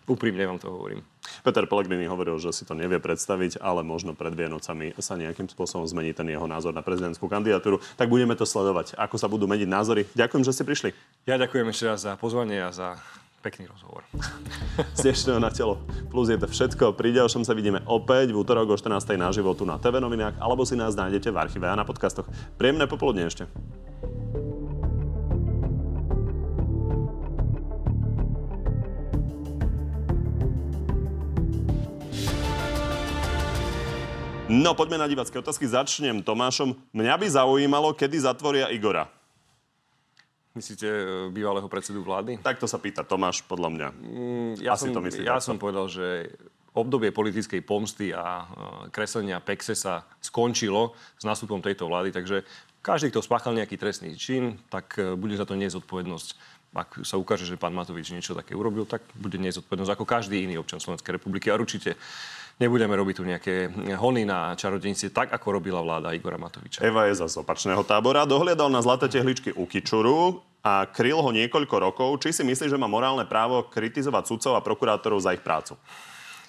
[0.06, 1.02] Úprimne vám to hovorím.
[1.42, 5.82] Peter Pellegrini hovoril, že si to nevie predstaviť, ale možno pred Vienocami sa nejakým spôsobom
[5.90, 7.82] zmení ten jeho názor na prezidentskú kandidatúru.
[7.98, 10.06] Tak budeme to sledovať, ako sa budú meniť názory.
[10.14, 10.90] Ďakujem, že ste prišli.
[11.26, 13.02] Ja ďakujem ešte raz za pozvanie a za
[13.42, 14.06] pekný rozhovor.
[14.98, 16.98] Z dnešného na telo plus je to všetko.
[16.98, 19.06] Pri ďalšom sa vidíme opäť v útorok o 14.
[19.18, 22.26] na životu na TV novinách alebo si nás nájdete v archíve a na podcastoch.
[22.58, 23.46] Príjemné popoludne ešte.
[34.46, 35.66] No, poďme na divácké otázky.
[35.66, 36.78] Začnem Tomášom.
[36.94, 39.10] Mňa by zaujímalo, kedy zatvoria Igora.
[40.54, 42.38] Myslíte e, bývalého predsedu vlády?
[42.46, 43.88] Tak to sa pýta Tomáš, podľa mňa.
[43.98, 46.30] Mm, ja Asi som, to myslí Ja som povedal, že
[46.78, 48.46] obdobie politickej pomsty a e,
[48.94, 52.46] kreslenia Pexe sa skončilo s nástupom tejto vlády, takže
[52.86, 56.28] každý, kto spáchal nejaký trestný čin, tak e, bude za to niesť zodpovednosť.
[56.78, 60.46] Ak sa ukáže, že pán Matovič niečo také urobil, tak bude niesť zodpovednosť ako každý
[60.46, 61.50] iný občan Slovenskej republiky.
[61.50, 61.98] A určite
[62.60, 63.56] nebudeme robiť tu nejaké
[64.00, 66.84] hony na čarodejnici, tak ako robila vláda Igora Matoviča.
[66.84, 68.24] Eva je z opačného tábora.
[68.24, 72.10] Dohliadal na zlaté tehličky u Kičuru a kryl ho niekoľko rokov.
[72.24, 75.76] Či si myslí, že má morálne právo kritizovať sudcov a prokurátorov za ich prácu?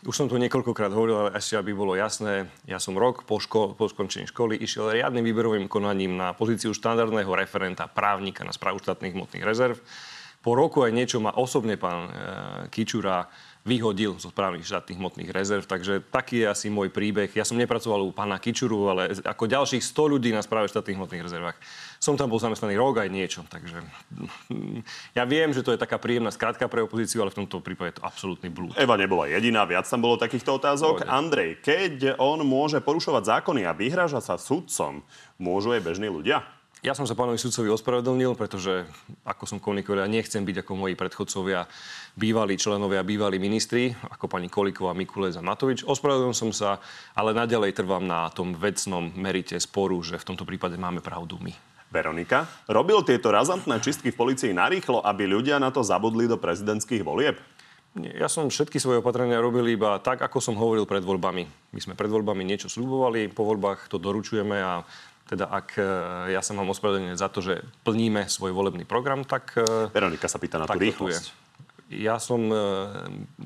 [0.06, 3.74] Už som to niekoľkokrát hovoril, ale ešte aby bolo jasné, ja som rok po, ško-
[3.74, 9.16] po skončení školy išiel riadnym výberovým konaním na pozíciu štandardného referenta právnika na správu štátnych
[9.16, 9.80] hmotných rezerv.
[10.44, 12.10] Po roku aj niečo ma osobne pán e,
[12.70, 13.26] Kičura
[13.66, 15.66] vyhodil zo správnych štátnych hmotných rezerv.
[15.66, 17.26] Takže taký je asi môj príbeh.
[17.34, 21.26] Ja som nepracoval u pána Kičuru, ale ako ďalších 100 ľudí na správe štátnych hmotných
[21.26, 21.58] rezervách.
[21.98, 23.42] Som tam bol zamestnaný rok aj niečo.
[23.50, 23.82] Takže
[25.18, 27.96] ja viem, že to je taká príjemná skratka pre opozíciu, ale v tomto prípade je
[27.98, 28.78] to absolútny blúd.
[28.78, 31.02] Eva nebola jediná, viac tam bolo takýchto otázok.
[31.02, 31.10] Pôjde.
[31.10, 35.02] Andrej, keď on môže porušovať zákony a vyhráža sa sudcom,
[35.42, 36.55] môžu aj bežní ľudia?
[36.86, 38.86] Ja som sa pánovi sudcovi ospravedlnil, pretože,
[39.26, 41.66] ako som komunikoval, ja nechcem byť ako moji predchodcovia,
[42.14, 45.82] bývalí členovia, bývalí ministri, ako pani Kolíková, Mikulec a Matovič.
[45.82, 46.78] Ospravedlnil som sa,
[47.18, 51.50] ale naďalej trvám na tom vecnom merite sporu, že v tomto prípade máme pravdu my.
[51.90, 57.02] Veronika, robil tieto razantné čistky v policii narýchlo, aby ľudia na to zabudli do prezidentských
[57.02, 57.34] volieb?
[57.98, 61.74] Ja som všetky svoje opatrenia robil iba tak, ako som hovoril pred voľbami.
[61.74, 64.86] My sme pred voľbami niečo slúbovali, po voľbách to doručujeme a
[65.26, 65.82] teda ak e,
[66.30, 69.58] ja sa mám ospravedlniť za to, že plníme svoj volebný program, tak...
[69.58, 71.34] E, Veronika sa pýta na tú rýchlosť.
[71.90, 72.58] Ja som, e,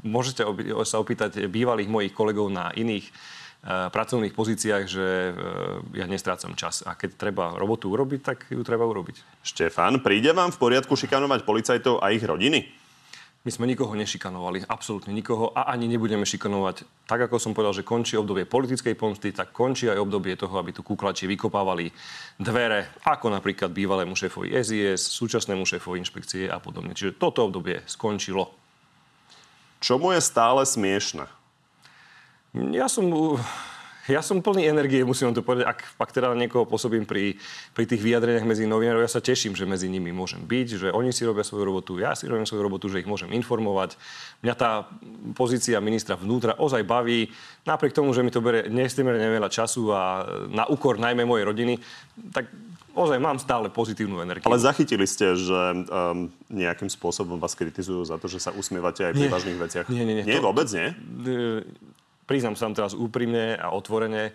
[0.04, 0.44] môžete
[0.84, 3.08] sa opýtať bývalých mojich kolegov na iných
[3.68, 5.36] pracovných pozíciách, že
[5.92, 6.80] ja nestrácam čas.
[6.80, 9.44] A keď treba robotu urobiť, tak ju treba urobiť.
[9.44, 12.79] Štefan, príde vám v poriadku šikanovať policajtov a ich rodiny?
[13.40, 16.84] My sme nikoho nešikanovali, absolútne nikoho a ani nebudeme šikanovať.
[17.08, 20.76] Tak ako som povedal, že končí obdobie politickej pomsty, tak končí aj obdobie toho, aby
[20.76, 21.88] tu kúklači vykopávali
[22.36, 26.92] dvere, ako napríklad bývalému šéfovi SIS, súčasnému šéfovi inšpekcie a podobne.
[26.92, 28.52] Čiže toto obdobie skončilo.
[29.80, 31.24] Čo mu je stále smiešne?
[32.76, 33.08] Ja som
[34.08, 35.66] ja som plný energie, musím vám to povedať.
[35.68, 37.36] Ak, ak teda niekoho pôsobím pri,
[37.76, 41.12] pri tých vyjadreniach medzi novinárov, ja sa teším, že medzi nimi môžem byť, že oni
[41.12, 44.00] si robia svoju robotu, ja si robím svoju robotu, že ich môžem informovať.
[44.40, 44.88] Mňa tá
[45.36, 47.28] pozícia ministra vnútra ozaj baví,
[47.68, 51.74] napriek tomu, že mi to bere nesmierne veľa času a na úkor najmä mojej rodiny,
[52.32, 52.48] tak
[52.94, 54.46] ozaj mám stále pozitívnu energiu.
[54.50, 55.54] Ale zachytili ste, že
[55.86, 59.86] um, nejakým spôsobom vás kritizujú za to, že sa usmievate aj pri nie, vážnych veciach?
[59.86, 60.24] Nie, nie, nie.
[60.26, 60.88] Nie, to, vôbec nie?
[62.30, 64.30] Priznám sa vám teraz úprimne a otvorene,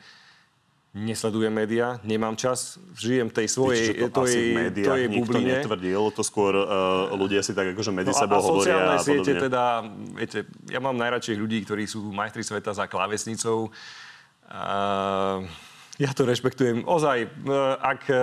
[0.95, 5.51] nesledujem médiá, nemám čas, žijem tej svojej, Víte, to tojej, médiách nikto bubline.
[5.59, 9.83] netvrdil, to skôr uh, ľudia si tak akože medzi no sebou hovoria a siete teda,
[10.15, 13.71] viete, ja mám najradšej ľudí, ktorí sú majstri sveta za klávesnicou.
[14.47, 15.43] Uh,
[15.95, 16.83] Ja to rešpektujem.
[16.83, 17.27] Ozaj, e,
[17.79, 18.19] ak, e,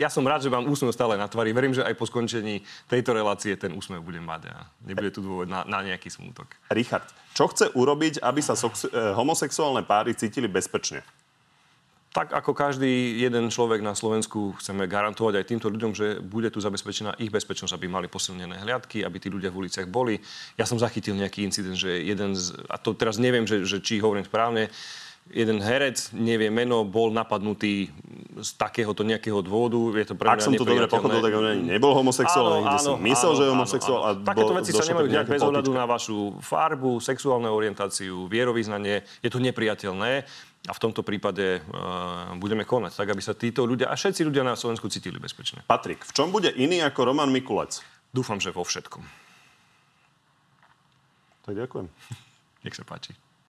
[0.00, 1.52] ja som rád, že mám úsmev stále na tvári.
[1.52, 5.44] Verím, že aj po skončení tejto relácie ten úsmev budem mať a nebude tu dôvod
[5.44, 6.56] na, na nejaký smútok.
[6.72, 7.04] Richard,
[7.36, 11.04] čo chce urobiť, aby sa sox- e, homosexuálne páry cítili bezpečne?
[12.16, 16.64] Tak ako každý jeden človek na Slovensku chceme garantovať aj týmto ľuďom, že bude tu
[16.64, 20.16] zabezpečená ich bezpečnosť, aby mali posilnené hliadky, aby tí ľudia v uliciach boli.
[20.56, 24.00] Ja som zachytil nejaký incident, že jeden z, a to teraz neviem, že, že či
[24.00, 24.72] hovorím správne,
[25.30, 27.90] jeden herec, nevie meno, bol napadnutý
[28.36, 29.96] z takéhoto nejakého dôvodu.
[29.96, 33.32] Je to pre Ak som to dobre pochopil, tak on nebol homosexuál, ale som myslel,
[33.32, 34.00] áno, že je homosexuál.
[34.04, 34.22] Áno, áno.
[34.22, 39.02] A Takéto veci sa nemajú diať bez ohľadu na vašu farbu, sexuálnu orientáciu, vierovýznanie.
[39.24, 40.28] Je to nepriateľné.
[40.66, 44.42] A v tomto prípade uh, budeme konať tak, aby sa títo ľudia a všetci ľudia
[44.42, 45.62] na Slovensku cítili bezpečne.
[45.62, 47.86] Patrik, v čom bude iný ako Roman Mikulec?
[48.10, 49.02] Dúfam, že vo všetkom.
[51.46, 51.86] Tak ďakujem.
[52.66, 53.14] Nech sa páči.